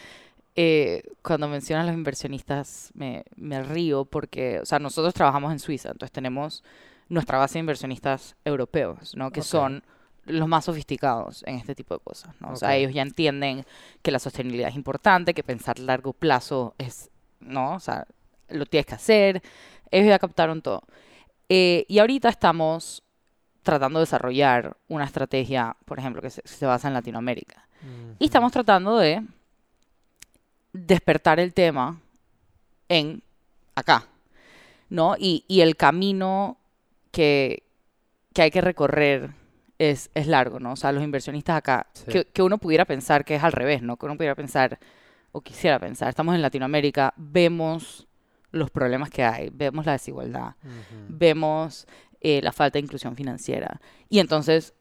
[0.57, 5.91] eh, cuando mencionan los inversionistas, me, me río porque, o sea, nosotros trabajamos en Suiza,
[5.91, 6.65] entonces tenemos
[7.09, 9.31] nuestra base de inversionistas europeos, ¿no?
[9.31, 9.47] Que Ok.
[9.47, 9.83] son
[10.27, 12.51] los más sofisticados en este tipo de cosas, ¿no?
[12.53, 13.65] O sea, ellos ya entienden
[14.03, 17.09] que la sostenibilidad es importante, que pensar a largo plazo es,
[17.41, 17.75] ¿no?
[17.77, 18.07] O sea,
[18.51, 19.43] lo tienes que hacer.
[19.91, 20.83] Ellos ya captaron todo.
[21.49, 23.03] Eh, y ahorita estamos
[23.63, 27.67] tratando de desarrollar una estrategia, por ejemplo, que se, se basa en Latinoamérica.
[28.19, 29.23] Y estamos tratando de
[30.73, 32.01] despertar el tema
[32.89, 33.23] en
[33.77, 34.07] acá,
[34.91, 35.15] ¿no?
[35.19, 36.59] Y, y el camino
[37.13, 37.63] que,
[38.35, 39.31] que hay que recorrer
[39.79, 40.73] es, es largo, ¿no?
[40.73, 42.05] O sea, los inversionistas acá, Sí.
[42.11, 43.97] que, que uno pudiera pensar que es al revés, ¿no?
[43.97, 44.79] Que uno pudiera pensar,
[45.31, 48.08] o quisiera pensar, estamos en Latinoamérica, vemos
[48.51, 50.55] los problemas que hay, vemos la desigualdad,
[51.09, 51.87] vemos
[52.21, 54.75] eh, la falta de inclusión financiera, y entonces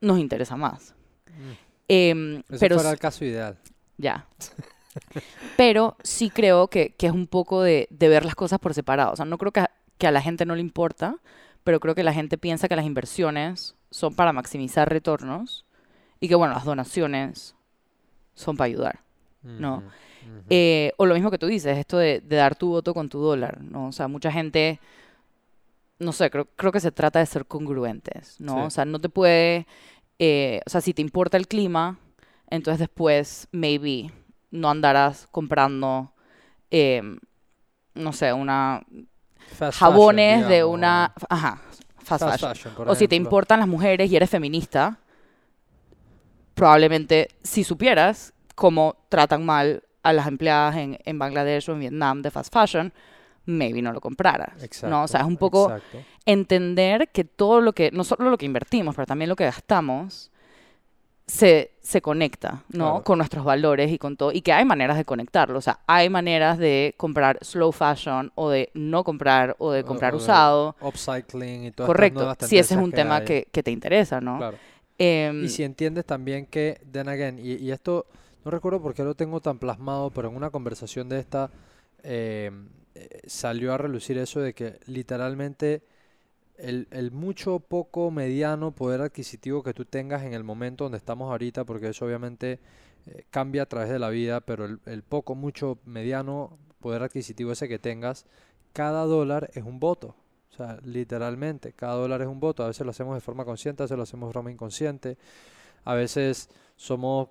[0.00, 0.94] nos interesa más.
[1.26, 1.52] Mm.
[1.88, 3.58] Em, Ese pero fuera el caso ideal.
[3.96, 4.26] ya.
[5.56, 9.12] Pero sí creo que, que es un poco de, de ver las cosas por separado.
[9.12, 11.16] O sea, no creo que a, que a la gente no le importa,
[11.62, 15.64] pero creo que la gente piensa que las inversiones son para maximizar retornos
[16.18, 17.54] y que, bueno, las donaciones
[18.34, 19.00] son para ayudar.
[19.42, 19.84] No.
[20.48, 23.20] Eh, o lo mismo que tú dices, esto de, de dar tu voto con tu
[23.20, 23.88] dólar, ¿no?
[23.88, 24.80] O sea, mucha gente,
[25.98, 28.54] no sé, creo, creo que se trata de ser congruentes, ¿no?
[28.54, 28.60] Sí.
[28.60, 29.66] O sea, no te puede,
[30.18, 31.98] eh, o sea, si te importa el clima,
[32.48, 34.10] entonces después, maybe,
[34.50, 36.12] no andarás comprando,
[36.70, 37.18] em,
[37.94, 38.82] no sé, una
[39.50, 41.60] Fast fashion, jabones de una, ajá,
[42.02, 42.88] fast, fast fashion.
[42.88, 44.98] O si te importan las mujeres y eres feminista,
[46.54, 52.22] probablemente si supieras cómo tratan mal a las empleadas en, en Bangladesh o en Vietnam
[52.22, 52.92] de fast fashion,
[53.46, 54.52] maybe no lo compraras.
[54.84, 55.04] ¿no?
[55.04, 55.98] O sea, es un poco exacto.
[56.26, 60.30] entender que todo lo que, no solo lo que invertimos, pero también lo que gastamos,
[61.26, 62.90] se, se conecta, ¿no?
[62.90, 63.04] Claro.
[63.04, 64.32] Con nuestros valores y con todo.
[64.32, 65.58] Y que hay maneras de conectarlo.
[65.58, 69.86] O sea, hay maneras de comprar slow fashion o de no comprar o de O-
[69.86, 70.76] comprar o de usado.
[70.80, 72.34] Upcycling y estas Correcto.
[72.40, 74.38] Si ese es un que tema que, que te interesa, ¿no?
[74.38, 74.56] Claro.
[74.98, 78.06] Em, Y si entiendes también que, then again, y, y esto
[78.44, 81.50] no recuerdo por qué lo tengo tan plasmado, pero en una conversación de esta
[82.02, 82.50] eh,
[82.94, 85.82] eh, salió a relucir eso de que literalmente
[86.56, 91.30] el, el mucho, poco, mediano poder adquisitivo que tú tengas en el momento donde estamos
[91.30, 92.58] ahorita, porque eso obviamente
[93.06, 97.52] eh, cambia a través de la vida, pero el, el poco, mucho, mediano poder adquisitivo
[97.52, 98.26] ese que tengas,
[98.72, 100.16] cada dólar es un voto.
[100.50, 102.64] O sea, literalmente, cada dólar es un voto.
[102.64, 105.16] A veces lo hacemos de forma consciente, a veces lo hacemos de forma inconsciente.
[105.84, 107.28] A veces somos,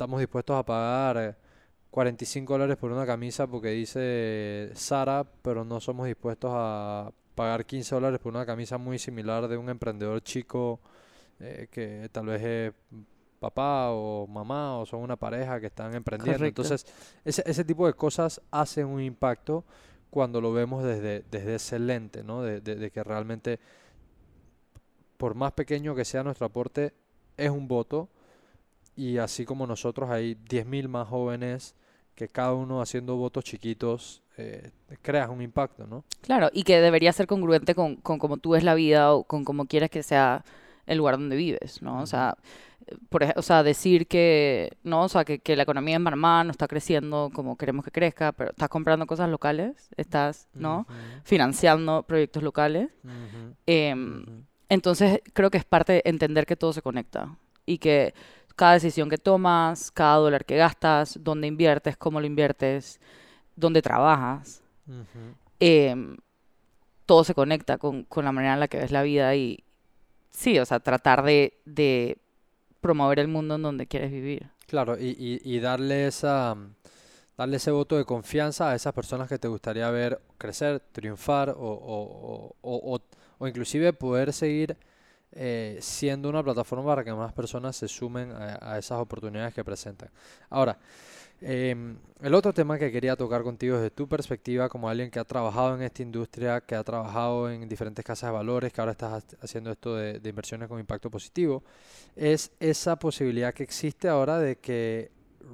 [0.00, 1.34] estamos dispuestos a pagar eh,
[1.90, 7.96] 45 dólares por una camisa porque dice Sara, pero no somos dispuestos a pagar 15
[7.96, 10.80] dólares por una camisa muy similar de un emprendedor chico
[11.38, 12.72] eh, que tal vez es
[13.40, 16.38] papá o mamá o son una pareja que están emprendiendo.
[16.38, 16.62] Correcto.
[16.62, 16.90] Entonces,
[17.22, 19.64] ese, ese tipo de cosas hacen un impacto
[20.08, 22.40] cuando lo vemos desde, desde ese lente, ¿no?
[22.42, 23.60] De, de- de que realmente,
[25.18, 26.94] por más pequeño que sea nuestro aporte,
[27.36, 28.08] es un voto.
[29.00, 31.74] Y así como nosotros, hay 10.000 más jóvenes
[32.14, 36.04] que cada uno haciendo votos chiquitos, eh, creas un impacto, ¿no?
[36.20, 39.46] Claro, y que debería ser congruente con, con cómo tú ves la vida o con
[39.46, 40.44] cómo quieres que sea
[40.84, 42.02] el lugar donde vives, ¿no?
[42.02, 42.36] O sea,
[43.08, 45.04] por o sea, decir que, ¿no?
[45.04, 48.32] O sea, que, que la economía en Panamá no está creciendo como queremos que crezca,
[48.32, 50.86] pero estás comprando cosas locales, estás, ¿no?
[51.24, 52.90] Financiando proyectos locales.
[53.64, 57.34] Em, entonces, creo que es parte de entender que todo se conecta
[57.64, 58.12] y que
[58.56, 63.00] cada decisión que tomas, cada dólar que gastas, dónde inviertes, cómo lo inviertes,
[63.56, 64.62] dónde trabajas,
[65.60, 66.16] em,
[67.06, 69.64] todo se conecta con, con la manera en la que ves la vida y
[70.30, 72.18] sí, o sea, tratar de, de
[72.80, 74.48] promover el mundo en donde quieres vivir.
[74.66, 76.56] Claro, y, y, y darle esa,
[77.36, 81.56] darle ese voto de confianza a esas personas que te gustaría ver crecer, triunfar o,
[81.58, 83.00] o, o-
[83.38, 84.76] o inclusive poder seguir
[85.32, 89.64] eh, siendo una plataforma para que más personas se sumen a, a esas oportunidades que
[89.64, 90.10] presentan.
[90.50, 90.78] Ahora,
[91.40, 95.24] em, el otro tema que quería tocar contigo desde tu perspectiva como alguien que ha
[95.24, 99.24] trabajado en esta industria, que ha trabajado en diferentes casas de valores, que ahora estás
[99.24, 101.62] ha- haciendo esto de, de inversiones con impacto positivo,
[102.16, 105.10] es esa posibilidad que existe ahora de que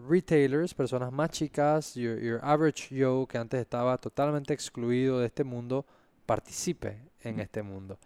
[0.08, 5.44] retailers, personas más chicas, your, your average Joe, que antes estaba totalmente excluido de este
[5.44, 5.86] mundo,
[6.26, 7.98] participe en este mundo.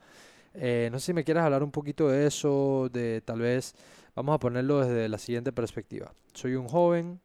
[0.55, 3.75] Eh, no sé si me quieres hablar un poquito de eso, de tal vez,
[4.15, 6.13] vamos a ponerlo desde la siguiente perspectiva.
[6.35, 7.21] Soy un joven,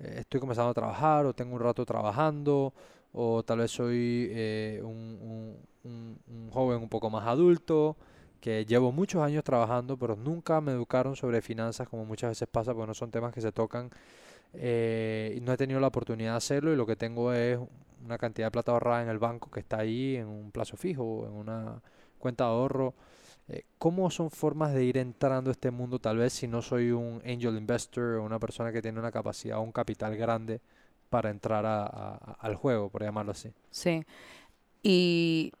[0.00, 2.74] eh, estoy comenzando a trabajar o tengo un rato trabajando,
[3.12, 7.96] o tal vez soy eh, un, un- un- joven un poco más adulto,
[8.40, 12.74] que llevo muchos años trabajando, pero nunca me educaron sobre finanzas, como muchas veces pasa,
[12.74, 13.90] porque no son temas que se tocan,
[14.54, 17.58] eh, no he tenido la oportunidad de hacerlo, y lo que tengo es
[18.04, 21.26] una cantidad de plata ahorrada en el banco que está ahí en un plazo fijo,
[21.26, 21.82] en una
[22.24, 22.94] cuenta de ahorro.
[23.48, 26.90] Eh, ¿cómo son formas de ir entrando a este mundo, tal vez si no soy
[26.92, 30.60] un angel investor o una persona que tiene una capacidad o un capital grande
[31.10, 33.50] para entrar a- a- a- al juego, por llamarlo así?
[33.70, 34.02] Sí.
[34.82, 35.52] Y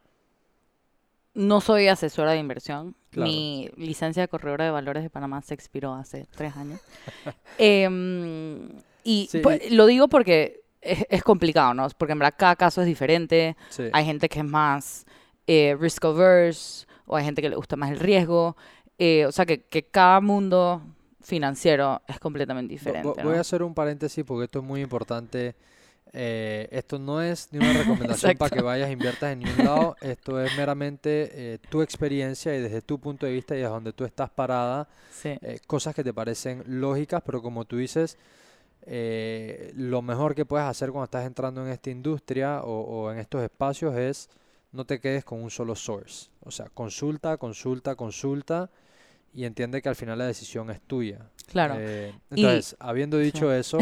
[1.34, 2.94] no soy asesora de inversión.
[3.10, 3.30] Claro.
[3.30, 6.80] Mi licencia de corredora de valores de Panamá se expiró hace tres años.
[7.58, 8.70] Em,
[9.04, 11.86] y Sí, pues, lo digo porque es, es complicado, ¿no?
[11.98, 13.56] Porque en verdad cada caso es diferente.
[13.68, 13.84] Sí.
[13.92, 15.03] Hay gente que es más
[15.46, 18.56] eh, risk averse o hay gente que le gusta más el riesgo.
[18.98, 20.82] Eh, o sea que, que cada mundo
[21.20, 23.38] financiero es completamente diferente, vo- Voy ¿no?
[23.38, 25.54] a hacer un paréntesis porque esto es muy importante.
[26.16, 29.96] Eh, esto no es ni una recomendación para que vayas e inviertas en ningún lado.
[30.00, 33.92] Esto es meramente eh, tu experiencia y desde tu punto de vista y desde donde
[33.92, 38.16] tú estás parada, Sí, eh, cosas que te parecen lógicas, pero como tú dices,
[39.74, 43.42] lo mejor que puedes hacer cuando estás entrando en esta industria o, o en estos
[43.42, 44.28] espacios es
[44.74, 46.30] no te quedes con un solo source.
[46.40, 48.70] O sea, consulta, consulta, consulta
[49.34, 51.30] y entiende que al final la decisión es tuya.
[51.46, 51.76] claro.
[51.78, 53.24] Eh, Y- entonces, habiendo sí.
[53.24, 53.78] dicho eso,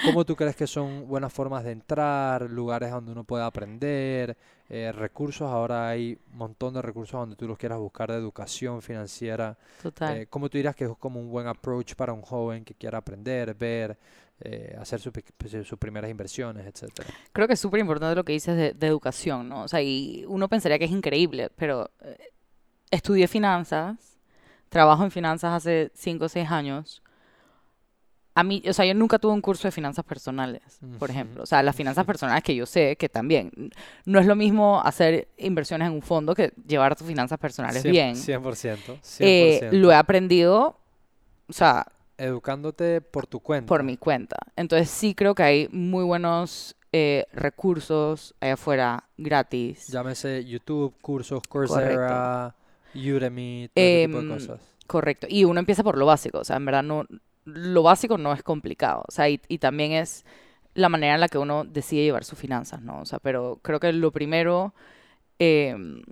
[0.00, 4.36] ¿cómo tú crees que son buenas formas de entrar, lugares donde uno puede aprender,
[4.68, 5.48] eh, recursos?
[5.50, 9.58] Ahora hay un montón de recursos donde tú los quieras buscar de educación financiera.
[9.82, 10.18] Total.
[10.18, 12.98] Eh, ¿cómo tú dirías que es como un buen approach para un joven que quiera
[12.98, 13.98] aprender, ver,
[14.40, 17.08] eh, hacer sus, pues, sus primeras inversiones, etcétera?
[17.32, 19.62] Creo que es súper importante lo que dices de, de educación, ¿no?
[19.64, 22.16] O sea, y uno pensaría que es increíble, pero eh,
[22.90, 24.16] estudié finanzas,
[24.68, 27.02] trabajo en finanzas hace 5 o 6 años.
[28.34, 30.62] A mí, o sea, yo nunca tuve un curso de finanzas personales,
[31.00, 31.42] por ejemplo.
[31.42, 33.50] O sea, las finanzas personales que yo sé que también
[34.04, 37.90] no es lo mismo hacer inversiones en un fondo que llevar tus finanzas personales Cien-
[37.90, 38.14] bien.
[38.14, 39.00] 100%.
[39.18, 39.72] Eh, 100%.
[39.72, 40.78] lo he aprendido,
[41.48, 41.84] o sea,
[42.18, 43.68] Educándote por tu cuenta.
[43.68, 44.36] por mi cuenta.
[44.56, 49.86] Entonces sí creo que hay muy buenos eh, recursos allá afuera gratis.
[49.88, 52.54] Llámese YouTube, cursos, Coursera,
[52.94, 54.60] Udemy, todo tipo de Em, cosas.
[54.86, 55.26] Correcto.
[55.30, 56.38] Y uno empieza por lo básico.
[56.40, 57.04] O sea, en verdad no,
[57.44, 59.04] lo básico no es complicado.
[59.08, 60.24] O sea, y, y también es
[60.74, 63.00] la manera en la que uno decide llevar sus finanzas, ¿no?
[63.00, 64.74] O sea, pero creo que lo primero
[65.38, 66.02] em,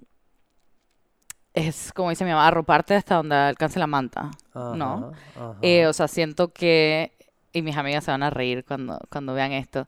[1.56, 4.30] es, como dice mi mamá, arroparte hasta donde alcance la manta.
[4.54, 5.12] ¿no?
[5.34, 5.54] Ajá.
[5.62, 7.12] Eh, o sea, siento que,
[7.52, 9.86] y mis amigas se van a reír cuando, cuando vean esto,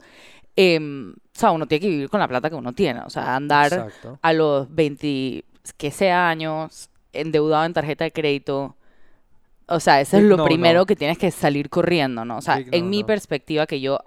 [0.56, 3.36] em, o sea, uno tiene que vivir con la plata que uno tiene, o sea,
[3.36, 4.18] andar Exacto.
[4.22, 5.44] a los 20,
[5.76, 8.74] que sea años, endeudado en tarjeta de crédito,
[9.66, 10.86] O sea, eso es lo no, primero no.
[10.86, 12.38] que tienes que salir corriendo, ¿no?
[12.38, 13.98] O sea, Big en no, mi perspectiva, que yo,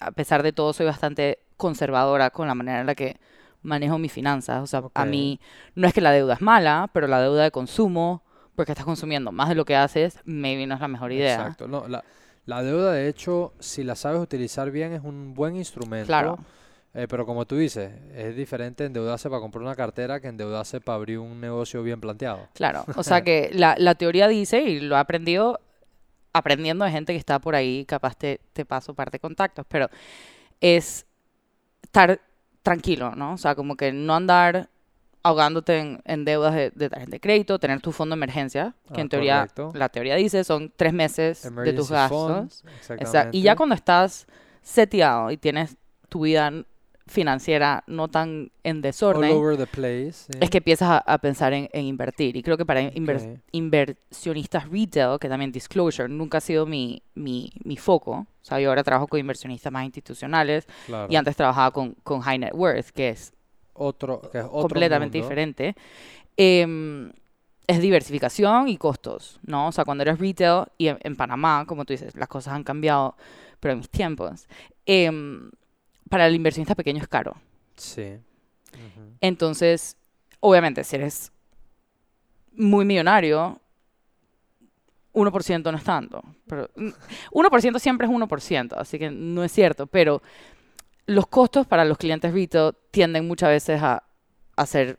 [0.00, 3.18] a pesar de todo, soy bastante conservadora con la manera en la que
[3.62, 4.62] manejo mis finanzas.
[4.62, 5.40] O sea, a mí
[5.74, 8.22] no es que la deuda es mala, pero la deuda de consumo,
[8.54, 11.34] porque estás consumiendo más de lo que haces, maybe no es la mejor idea.
[11.34, 11.68] Exacto.
[11.68, 12.04] No, la,
[12.46, 16.06] la deuda, de hecho, si la sabes utilizar bien, es un buen instrumento.
[16.06, 16.38] Claro.
[16.94, 20.96] Eh, pero como tú dices, es diferente endeudarse para comprar una cartera que endeudarse para
[20.96, 22.48] abrir un negocio bien planteado.
[22.52, 25.58] Claro, o sea que la, la teoría dice, y lo he aprendido
[26.34, 29.88] aprendiendo de gente que está por ahí, capaz te, te paso parte de contactos, pero
[30.60, 31.06] es
[31.82, 32.20] estar
[32.62, 33.34] tranquilo, ¿no?
[33.34, 34.68] O sea, como que no andar
[35.24, 39.00] ahogándote en, en deudas de, de tarjeta de crédito, tener tu fondo de emergencia, que
[39.00, 39.70] Ah, en teoría, correcto.
[39.74, 42.62] la teoría dice, son tres meses de tus gastos.
[42.62, 43.40] funds, Esa- y exactamente.
[43.40, 44.26] ya cuando estás
[44.62, 45.76] seteado y tienes
[46.08, 46.52] tu vida
[47.12, 50.12] financiera no tan en All desorden, over the place.
[50.12, 50.38] sí.
[50.40, 52.36] es que empiezas a, a pensar en, en invertir.
[52.36, 53.40] Y creo que para inver- Ok.
[53.52, 58.12] inversionistas retail, que también disclosure, nunca ha sido mi, mi, mi foco.
[58.12, 61.06] O sea, yo ahora trabajo con inversionistas más institucionales Claro.
[61.10, 63.32] y antes trabajaba con, con high net worth, que es
[63.74, 65.28] Otro, que es otro completamente mundo.
[65.28, 65.76] diferente.
[66.36, 67.12] Em,
[67.66, 69.68] es diversificación y costos, ¿no?
[69.68, 72.64] O sea, cuando eres retail y en, en Panamá, como tú dices, las cosas han
[72.64, 73.16] cambiado,
[73.60, 74.48] pero en mis tiempos,
[74.86, 75.50] em,
[76.08, 77.34] para el inversionista pequeño es caro.
[77.76, 78.16] Sí.
[79.20, 79.96] Entonces,
[80.40, 81.32] obviamente, si eres
[82.54, 83.60] muy millonario,
[85.14, 86.22] 1% no es tanto.
[86.46, 86.88] Pero mm,
[87.32, 89.86] 1% siempre es 1%, así que no es cierto.
[89.86, 90.22] Pero
[91.06, 94.02] los costos para los clientes retail tienden muchas veces a,
[94.56, 94.98] a ser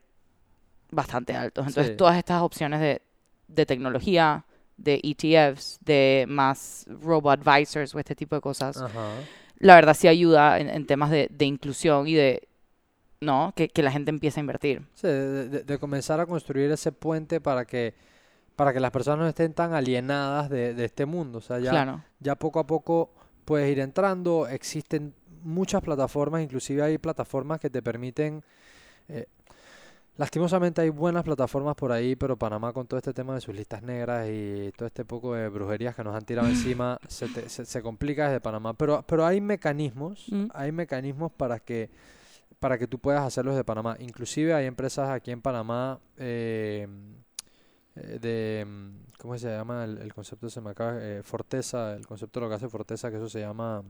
[0.92, 1.66] bastante altos.
[1.68, 1.98] Entonces, Sí.
[1.98, 3.02] todas estas opciones de,
[3.48, 4.46] de tecnología,
[4.78, 9.10] de ETFs, de más robo-advisors o este tipo de cosas, Ajá.
[9.64, 12.48] La verdad sí ayuda en, en temas de, de inclusión y de,
[13.22, 13.54] ¿no?
[13.56, 14.82] Que, que la gente empiece a invertir.
[14.96, 17.94] Sí, de, de- de comenzar a construir ese puente para que,
[18.56, 21.40] para que las personas no estén tan alienadas de, este mundo.
[21.40, 22.04] O sea, ya, Claro.
[22.20, 23.12] ya poco a poco
[23.46, 24.48] puedes ir entrando.
[24.48, 28.44] Existen muchas plataformas, inclusive hay plataformas que te permiten...
[29.10, 29.28] eh,
[30.18, 33.82] lastimosamente hay buenas plataformas por ahí, pero Panamá con todo este tema de sus listas
[33.84, 36.48] negras y todo este poco de brujerías que nos han tirado
[36.78, 38.74] encima, se, te- se- se complica desde Panamá.
[38.74, 40.46] Pero, pero hay mecanismos, Mm.
[40.54, 41.90] hay mecanismos para que
[42.60, 43.98] para que tú puedas hacerlo desde Panamá.
[44.00, 46.88] Inclusive hay empresas aquí en Panamá eh,
[47.96, 50.50] eh, de, mm, ¿cómo se llama el, el concepto?
[50.50, 53.42] Se me acaba, eh, Forteza, el concepto de lo que hace Forteza, que eso se
[53.42, 53.84] llama...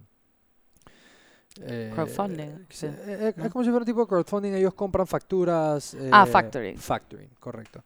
[1.61, 3.33] eh, Crowdfunding, sí, eh, eh.
[3.37, 5.95] Es como si fuera un tipo de crowdfunding, ellos compran facturas.
[6.11, 6.77] Ah, factoring.
[6.77, 7.83] Factoring, correcto.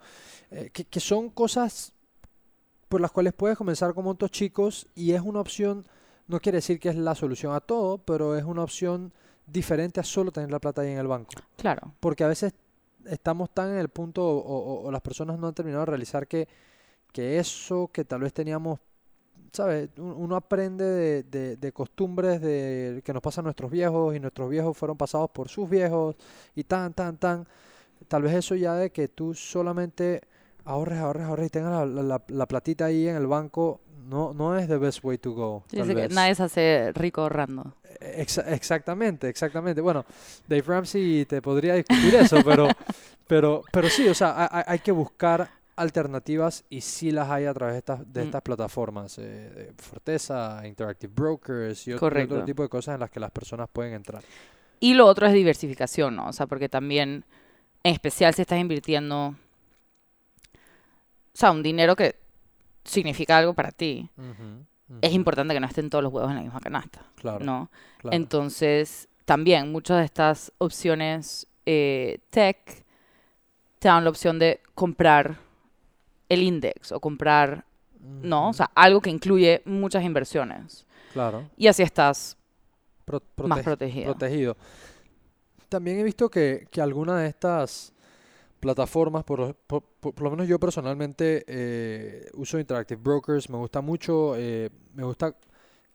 [0.51, 1.91] Eh, que, que son cosas
[2.87, 5.85] por las cuales puedes comenzar con montos chicos y es una opción,
[6.27, 9.11] no quiere decir que es la solución a todo, pero es una opción
[9.45, 11.31] diferente a solo tener la plata ahí en el banco.
[11.57, 11.93] Claro.
[11.99, 12.53] Porque a veces
[13.05, 16.27] estamos tan en el punto o, o- o las personas no han terminado de realizar
[16.27, 16.47] que,
[17.11, 18.79] que eso que tal vez teníamos,
[19.53, 19.89] ¿sabes?
[19.97, 24.49] Un- Uno aprende de, de- de costumbres de, que nos pasan nuestros viejos y nuestros
[24.49, 26.15] viejos fueron pasados por sus viejos
[26.55, 27.47] y tan, tan, tan.
[28.07, 30.21] Tal vez eso ya de que tú solamente
[30.65, 34.33] ahorres, ahorres, ahorres y tengas la, la- la- la platita ahí en el banco, no,
[34.33, 35.63] no es the best way to go.
[35.71, 37.73] Dice que nadie se hace rico ahorrando.
[37.99, 39.81] Exa- exactamente, exactamente.
[39.81, 40.05] Bueno,
[40.47, 42.67] Dave Ramsey te podría discutir eso, pero,
[43.27, 47.53] pero, pero sí, o sea, hay, hay que buscar alternativas y sí las hay a
[47.53, 48.25] través de estas, de Mm.
[48.25, 53.31] estas plataformas, eh, Forteza, Interactive Brokers y, otro tipo de cosas en las que las
[53.31, 54.23] personas pueden entrar.
[54.79, 56.27] Y lo otro es diversificación, ¿no?
[56.27, 57.23] O sea, porque también,
[57.83, 59.35] en especial si estás invirtiendo, o
[61.33, 62.15] sea, un dinero que
[62.83, 64.09] significa algo para ti,
[65.01, 67.69] es importante que no estén todos los huevos en la misma canasta, Claro, ¿no?
[67.99, 68.15] claro.
[68.15, 72.85] Entonces, también muchas de estas opciones eh, tech
[73.79, 75.37] te dan la opción de comprar
[76.29, 77.65] el index o comprar,
[78.21, 78.49] ¿no?
[78.49, 80.85] O sea, algo que incluye muchas inversiones.
[81.13, 81.49] claro.
[81.57, 82.37] Y así estás
[83.05, 84.05] Pro- más protegido.
[84.13, 84.57] protegido.
[85.69, 87.93] También he visto que, que algunas de estas
[88.59, 93.57] plataformas, por, lo- por- por- por lo menos yo personalmente eh, uso Interactive Brokers, me
[93.57, 95.35] gusta mucho, eh, me gusta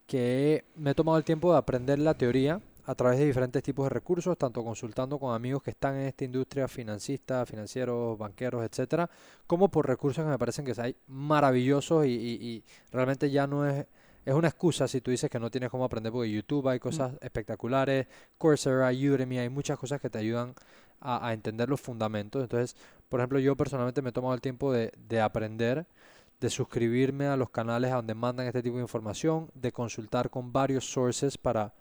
[0.07, 3.85] que me he tomado el tiempo de aprender la teoría a través de diferentes tipos
[3.87, 9.09] de recursos, tanto consultando con amigos que están en esta industria, financistas, financieros, banqueros, etcétera,
[9.47, 13.67] como por recursos que me parecen que hay maravillosos y, y- y realmente ya no
[13.69, 13.87] es,
[14.25, 17.15] es una excusa si tú dices que no tienes cómo aprender, porque YouTube hay cosas
[17.21, 18.07] espectaculares,
[18.39, 20.55] Coursera, Udemy, hay muchas cosas que te ayudan
[21.01, 22.43] a, a entender los fundamentos.
[22.43, 22.77] Entonces,
[23.09, 25.87] por ejemplo, yo personalmente me he tomado el tiempo de, de aprender,
[26.41, 30.53] de suscribirme a los canales a donde mandan este tipo de información, de consultar con
[30.53, 31.73] varios sources para,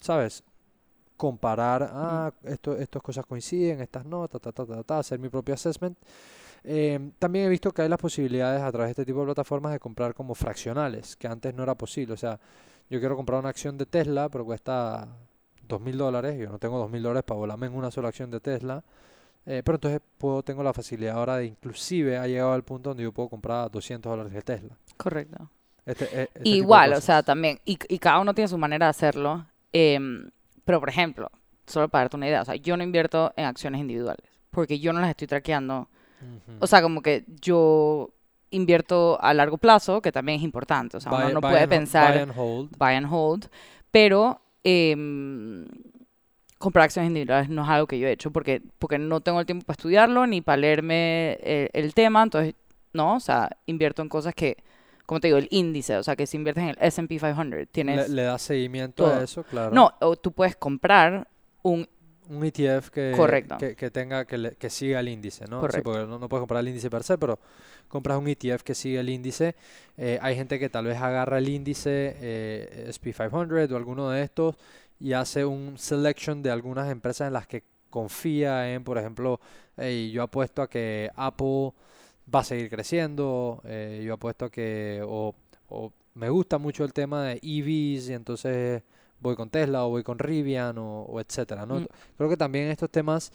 [0.00, 0.44] ¿sabes?
[1.16, 5.28] Comparar, ah, esto, estas cosas coinciden, estas no, ta, ta, ta, ta, ta, hacer mi
[5.28, 5.98] propio assessment.
[6.64, 9.72] Eh, también he visto que hay las posibilidades a través de este tipo de plataformas
[9.72, 12.14] de comprar como fraccionales, que antes no era posible.
[12.14, 12.38] O sea,
[12.90, 15.08] yo quiero comprar una acción de Tesla, pero cuesta
[15.66, 16.38] dos mil dólares.
[16.38, 18.82] Yo no tengo dos mil dólares para volarme en una sola acción de Tesla.
[19.46, 23.02] Eh, pero entonces puedo, tengo la facilidad ahora de inclusive ha llegado al punto donde
[23.02, 24.76] yo puedo comprar 200 dólares de Tesla.
[24.96, 25.48] Correcto.
[25.86, 29.46] Este, de Igual, o sea, también, y, y cada uno tiene su manera de hacerlo.
[29.72, 30.30] Em,
[30.64, 31.30] pero, por ejemplo,
[31.66, 34.92] solo para darte una idea, o sea, yo no invierto en acciones individuales, porque yo
[34.92, 35.88] no las estoy traqueando.
[36.58, 38.10] O sea, como que yo
[38.50, 40.96] invierto a largo plazo, que también es importante.
[40.96, 42.76] O sea, uno no puede and pensar buy and hold.
[42.76, 43.46] buy and hold,
[43.90, 45.66] pero em,
[46.58, 49.46] comprar acciones individuales no es algo que yo he hecho porque, porque no tengo el
[49.46, 52.54] tiempo para estudiarlo ni para leerme el, el tema, entonces,
[52.92, 54.56] no, o sea, invierto en cosas que,
[55.08, 57.64] como te digo, el índice, o sea, que si inviertes en el S&P 500, Le,
[57.64, 58.10] tienes...
[58.10, 59.74] le da seguimiento a eso, claro.
[59.74, 61.26] No, o tú puedes comprar
[61.62, 61.88] un...
[62.28, 63.14] Un ETF que,
[63.58, 65.56] que, que tenga, que, le- que siga el índice, ¿no?
[65.56, 65.82] Sí, Correcto.
[65.92, 67.38] porque no, no puedes comprar el índice per se, pero
[67.88, 69.56] compras un ETF que sigue el índice.
[69.96, 74.56] Eh, hay gente que tal vez agarra el índice eh, SP500 o alguno de estos
[75.00, 79.40] y hace un selection de algunas empresas en las que confía en, por ejemplo,
[79.78, 81.72] hey, yo apuesto a que Apple
[82.32, 85.34] va a seguir creciendo, eh, yo apuesto a que, o,
[85.68, 88.82] o me gusta mucho el tema de EVs y entonces
[89.20, 91.80] voy con Tesla o voy con Rivian o, o etcétera, ¿no?
[91.80, 91.86] Mm.
[92.16, 93.32] Creo que también estos temas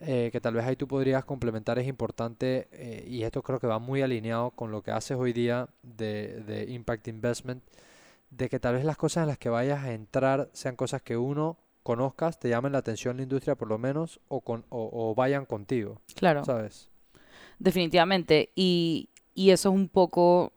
[0.00, 3.66] eh, que tal vez ahí tú podrías complementar es importante eh, y esto creo que
[3.66, 7.62] va muy alineado con lo que haces hoy día de, de Impact Investment,
[8.30, 11.16] de que tal vez las cosas en las que vayas a entrar sean cosas que
[11.16, 15.14] uno conozcas, te llamen la atención la industria por lo menos o, con, o, o
[15.14, 16.44] vayan contigo, Claro.
[16.44, 16.90] ¿sabes?
[17.58, 18.50] Definitivamente.
[18.54, 20.52] Y, y eso es un poco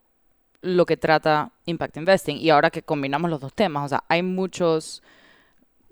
[0.61, 2.37] lo que trata Impact Investing.
[2.37, 5.01] Y ahora que combinamos los dos temas, o sea, hay muchos,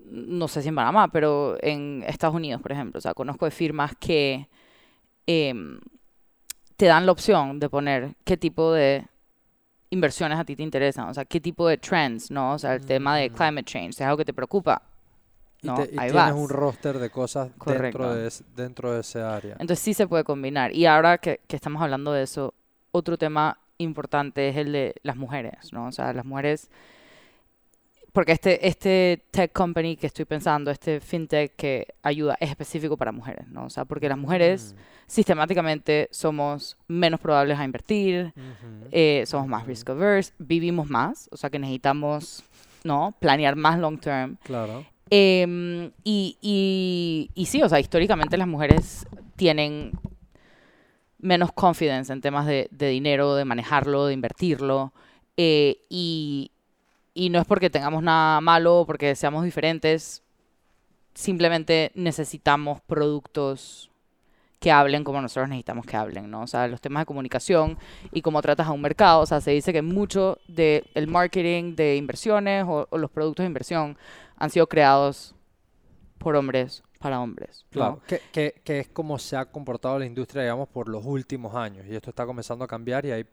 [0.00, 3.50] no sé si en Panamá, pero en Estados Unidos, por ejemplo, o sea, conozco de
[3.50, 4.48] firmas que
[5.26, 5.80] em,
[6.76, 9.06] te dan la opción de poner qué tipo de
[9.90, 12.52] inversiones a ti te interesan, o sea, qué tipo de trends, ¿no?
[12.52, 13.32] O sea, el tema de Mm.
[13.34, 14.82] climate change, si es algo que te preocupa.
[15.66, 16.32] Y, No, te- y ahí tienes vas.
[16.34, 19.56] un roster de cosas dentro de, dentro de ese área.
[19.58, 20.72] Entonces sí se puede combinar.
[20.74, 22.54] Y ahora que, que estamos hablando de eso,
[22.92, 25.88] otro tema importante es el de las mujeres, ¿no?
[25.88, 26.70] O sea, las mujeres,
[28.12, 33.12] porque este, este tech company que estoy pensando, este fintech que ayuda, es específico para
[33.12, 33.66] mujeres, ¿no?
[33.66, 34.74] O sea, porque las mujeres
[35.06, 38.88] sistemáticamente somos menos probables a invertir, Mm, ujú.
[38.92, 39.68] eh, somos más Ujú.
[39.70, 42.42] risk averse, vivimos más, o sea que necesitamos,
[42.84, 43.14] ¿no?
[43.20, 44.36] Planear más long term.
[44.44, 44.86] Claro.
[45.10, 49.92] Em, y, sí, o sea, históricamente las mujeres tienen
[51.18, 54.92] menos confidence en temas de, dinero, de manejarlo, de invertirlo.
[55.36, 56.50] eh, y,
[57.30, 60.22] no es porque tengamos nada malo o porque seamos diferentes,
[61.14, 63.90] simplemente necesitamos productos
[64.60, 66.42] que hablen como nosotros necesitamos que hablen, ¿no?
[66.42, 67.78] O sea, los temas de comunicación
[68.12, 71.96] y cómo tratas a un mercado, o sea, se dice que mucho del marketing de
[71.96, 73.96] inversiones o los productos de inversión
[74.36, 75.34] han sido creados
[76.18, 77.78] por hombres para hombres, ¿no?
[77.78, 81.54] Claro, que, que, que es como se ha comportado la industria, digamos, por los últimos
[81.54, 81.86] años.
[81.86, 83.26] Y esto está comenzando a cambiar y hay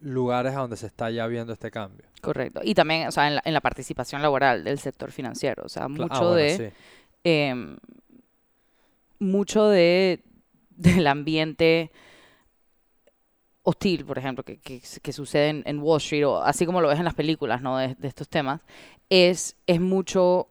[0.00, 2.06] lugares a donde se está ya viendo este cambio.
[2.20, 2.60] Correcto.
[2.62, 5.88] Y también, o sea, en la, en la participación laboral del sector financiero, o sea,
[5.88, 6.56] mucho ah, bueno, de...
[6.56, 6.76] sí.
[7.24, 7.76] em,
[9.18, 10.22] mucho de
[10.76, 11.90] del ambiente
[13.62, 16.88] hostil, por ejemplo, que, que, que sucede en, en Wall Street, o así como lo
[16.88, 17.78] ves en las películas, ¿no?
[17.78, 18.60] De, de estos temas,
[19.08, 20.48] es, es mucho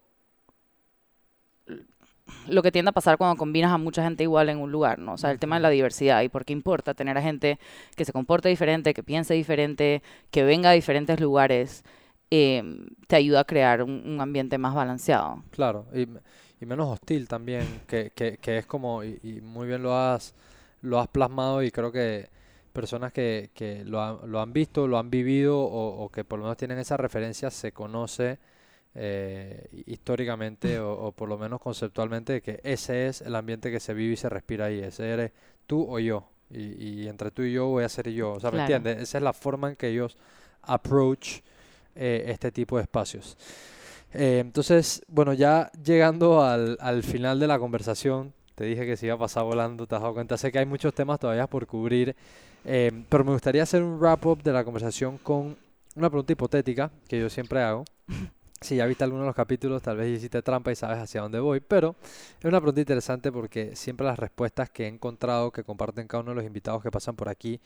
[2.47, 5.13] lo que tiende a pasar cuando combinas a mucha gente igual en un lugar, ¿no?
[5.13, 7.59] O sea, el tema de la diversidad y por qué importa tener a gente
[7.95, 10.01] que se comporte diferente, que piense diferente,
[10.31, 11.83] que venga de diferentes lugares,
[12.29, 15.43] em, te ayuda a crear un, un ambiente más balanceado.
[15.51, 16.07] Claro, y,
[16.61, 20.33] y menos hostil también, que, que, que es como, y, y muy bien lo has,
[20.81, 22.29] lo has plasmado y creo que
[22.71, 26.39] personas que, que lo, han, lo han visto, lo han vivido o, o que por
[26.39, 28.39] lo menos tienen esa referencia, se conoce
[28.95, 33.79] eh, históricamente o, o por lo menos conceptualmente de que ese es el ambiente que
[33.79, 35.31] se vive y se respira ahí, ese eres
[35.67, 38.51] tú o yo, y, y entre tú y yo voy a ser yo, o sea,
[38.51, 38.75] ¿me Claro.
[38.75, 38.97] entiendes?
[39.03, 40.17] Esa es la forma en que ellos
[40.63, 41.39] approach
[41.95, 43.37] eh, este tipo de espacios.
[44.13, 49.05] Eh, entonces, bueno, ya llegando al, al final de la conversación, te dije que se
[49.07, 51.65] iba a pasar volando, te has dado cuenta, sé que hay muchos temas todavía por
[51.67, 52.15] cubrir,
[52.65, 55.57] eh, pero me gustaría hacer un wrap-up de la conversación con
[55.95, 57.85] una pregunta hipotética que yo siempre hago.
[58.63, 61.39] Si ya viste alguno de los capítulos, tal vez hiciste trampa y sabes hacia dónde
[61.39, 61.95] voy, pero
[62.39, 66.29] es una pregunta interesante porque siempre las respuestas que he encontrado que comparten cada uno
[66.29, 67.59] de los invitados que pasan por aquí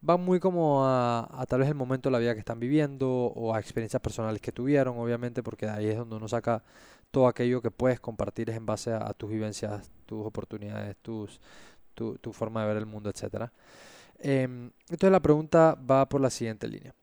[0.00, 3.08] van muy como a, a tal vez el momento de la vida que están viviendo
[3.08, 6.62] o a experiencias personales que tuvieron, obviamente, porque de ahí es donde uno saca
[7.12, 11.40] todo aquello que puedes compartir es en base a, a tus vivencias, tus oportunidades, tus,
[11.94, 13.50] tu, tu forma de ver el mundo, etc.
[14.22, 16.94] entonces la pregunta va por la siguiente línea.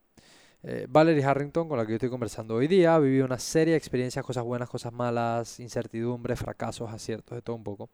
[0.61, 3.73] Eh, Valerie Harrington, con la que yo estoy conversando hoy día, ha vivido una serie
[3.73, 7.89] de experiencias, cosas buenas, cosas malas, incertidumbres, fracasos, aciertos, de todo un poco.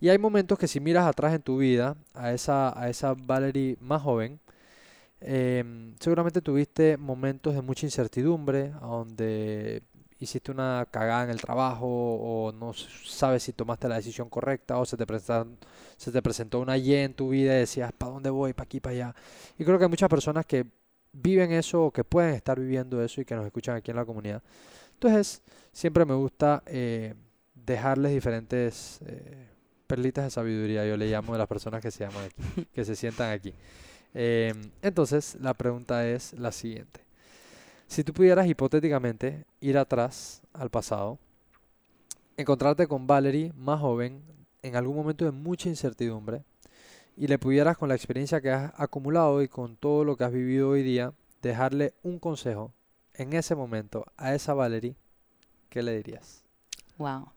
[0.00, 3.76] Y hay momentos que si miras atrás en tu vida, a esa, a esa Valerie
[3.80, 4.40] más joven,
[5.20, 9.82] em, seguramente tuviste momentos de mucha incertidumbre, donde
[10.20, 14.84] hiciste una cagada en el trabajo o no sabes si tomaste la decisión correcta o
[14.84, 15.04] se te,
[15.96, 18.52] se te presentó una Y en tu vida y decías, ¿para dónde voy?
[18.52, 18.80] ¿Para aquí?
[18.80, 19.14] ¿Para allá?
[19.58, 20.66] Y creo que hay muchas personas que
[21.12, 24.04] viven eso o que pueden estar viviendo eso y que nos escuchan aquí en la
[24.04, 24.42] comunidad.
[24.94, 25.42] Entonces,
[25.72, 27.14] siempre me gusta eh,
[27.54, 29.48] dejarles diferentes eh,
[29.86, 32.96] perlitas de sabiduría, yo le llamo a las personas que se llaman aquí, que se
[32.96, 33.54] sientan aquí.
[34.14, 37.07] Em, entonces, la pregunta es la siguiente.
[37.88, 41.18] Si tú pudieras hipotéticamente ir atrás al pasado,
[42.36, 44.22] encontrarte con Valerie más joven,
[44.62, 46.44] en algún momento de mucha incertidumbre,
[47.16, 50.32] y le pudieras con la experiencia que has acumulado y con todo lo que has
[50.32, 52.74] vivido hoy día, dejarle un consejo
[53.14, 54.94] en ese momento a esa Valerie,
[55.70, 56.44] ¿qué le dirías?
[56.98, 57.32] Wow.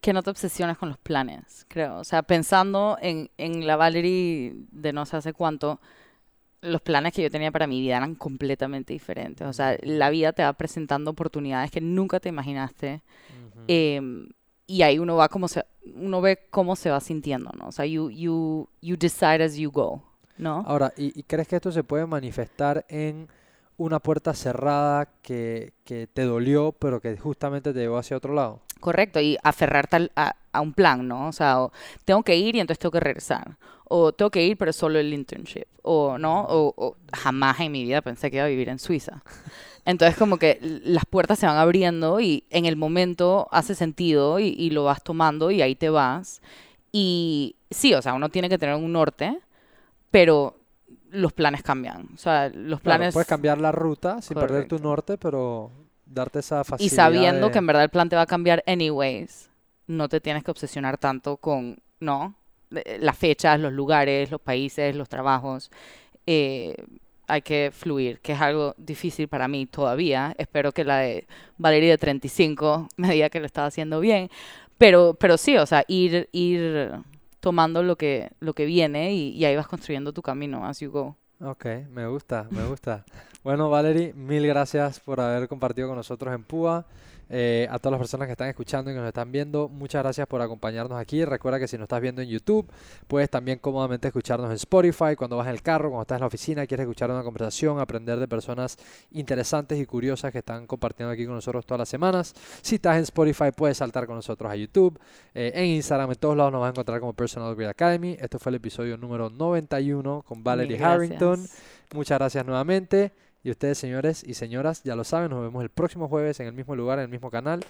[0.00, 1.98] Que no te obsesiones con los planes, creo.
[1.98, 5.80] O sea, pensando en, en la Valerie de no sé hace cuánto,
[6.62, 9.46] los planes que yo tenía para mi vida eran completamente diferentes.
[9.46, 13.02] O sea, la vida te va presentando oportunidades que nunca te imaginaste
[14.70, 15.64] y ahí uno va como se,
[15.96, 17.66] uno ve cómo se va sintiendo, ¿no?
[17.68, 20.02] O sea, you, you, you decide as you go,
[20.38, 20.62] ¿no?
[20.64, 23.28] Ahora, ¿y, crees que esto se puede manifestar en
[23.76, 28.60] una puerta cerrada que, que, te dolió, pero que justamente te llevó hacia otro lado?
[28.80, 31.28] Correcto, y aferrarte a, a, un plan, ¿no?
[31.28, 31.58] O sea,
[32.04, 33.56] tengo que ir y entonces tengo que regresar.
[33.84, 35.66] O tengo que ir, pero solo el internship.
[35.82, 36.42] O, ¿no?
[36.42, 39.22] O, o jamás en mi vida pensé que iba a vivir en Suiza.
[39.84, 44.70] Entonces como que las puertas se van abriendo y en el momento hace sentido y,
[44.70, 46.42] lo vas tomando y ahí te vas.
[46.92, 49.40] Y sí, o sea, uno tiene que tener un norte,
[50.10, 50.56] pero
[51.10, 52.08] los planes cambian.
[52.14, 53.12] O sea, los planes...
[53.12, 55.70] puedes cambiar la ruta sin perder tu norte, pero
[56.10, 56.92] darte esa facilidad.
[56.92, 59.48] Y sabiendo que en verdad el plan te va a cambiar anyways,
[59.86, 62.34] no te tienes que obsesionar tanto con, ¿no?
[62.70, 65.70] Las fechas, los lugares, los países, los trabajos.
[66.26, 66.76] Eh,
[67.26, 70.34] hay que fluir, que es algo difícil para mí todavía.
[70.36, 71.26] Espero que la de
[71.58, 74.30] Valeria de 35 me diga que lo estaba haciendo bien.
[74.78, 76.92] Pero, pero sí, o sea, ir, ir
[77.40, 80.90] tomando lo que, lo que viene y, y ahí vas construyendo tu camino as you
[80.90, 81.16] go.
[81.42, 83.04] Ok, me gusta, me gusta.
[83.42, 86.84] bueno, Valerie, mil gracias por haber compartido con nosotros en Púa.
[87.32, 90.26] Eh, a todas las personas que están escuchando y que nos están viendo, muchas gracias
[90.26, 91.24] por acompañarnos aquí.
[91.24, 92.68] Recuerda que si nos estás viendo en YouTube,
[93.06, 96.26] puedes también cómodamente escucharnos en Spotify, cuando vas en el carro, cuando estás en la
[96.26, 98.76] oficina, quieres escuchar una conversación, aprender de personas
[99.12, 102.34] interesantes y curiosas que están compartiendo aquí con nosotros todas las semanas.
[102.62, 104.98] Si estás en Spotify, puedes saltar con nosotros a YouTube,
[105.32, 108.16] eh, en Instagram, en todos lados nos vas a encontrar como Personal Upgrade Academy.
[108.18, 111.46] Esto fue el episodio número 91 con Valerie Harrington.
[111.92, 113.12] Muchas gracias nuevamente.
[113.42, 116.52] Y ustedes, señores y señoras, ya lo saben, nos vemos el próximo jueves en el
[116.52, 117.64] mismo lugar, en el mismo canal.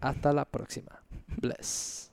[0.00, 1.00] Hasta la próxima.
[1.40, 2.10] Bless.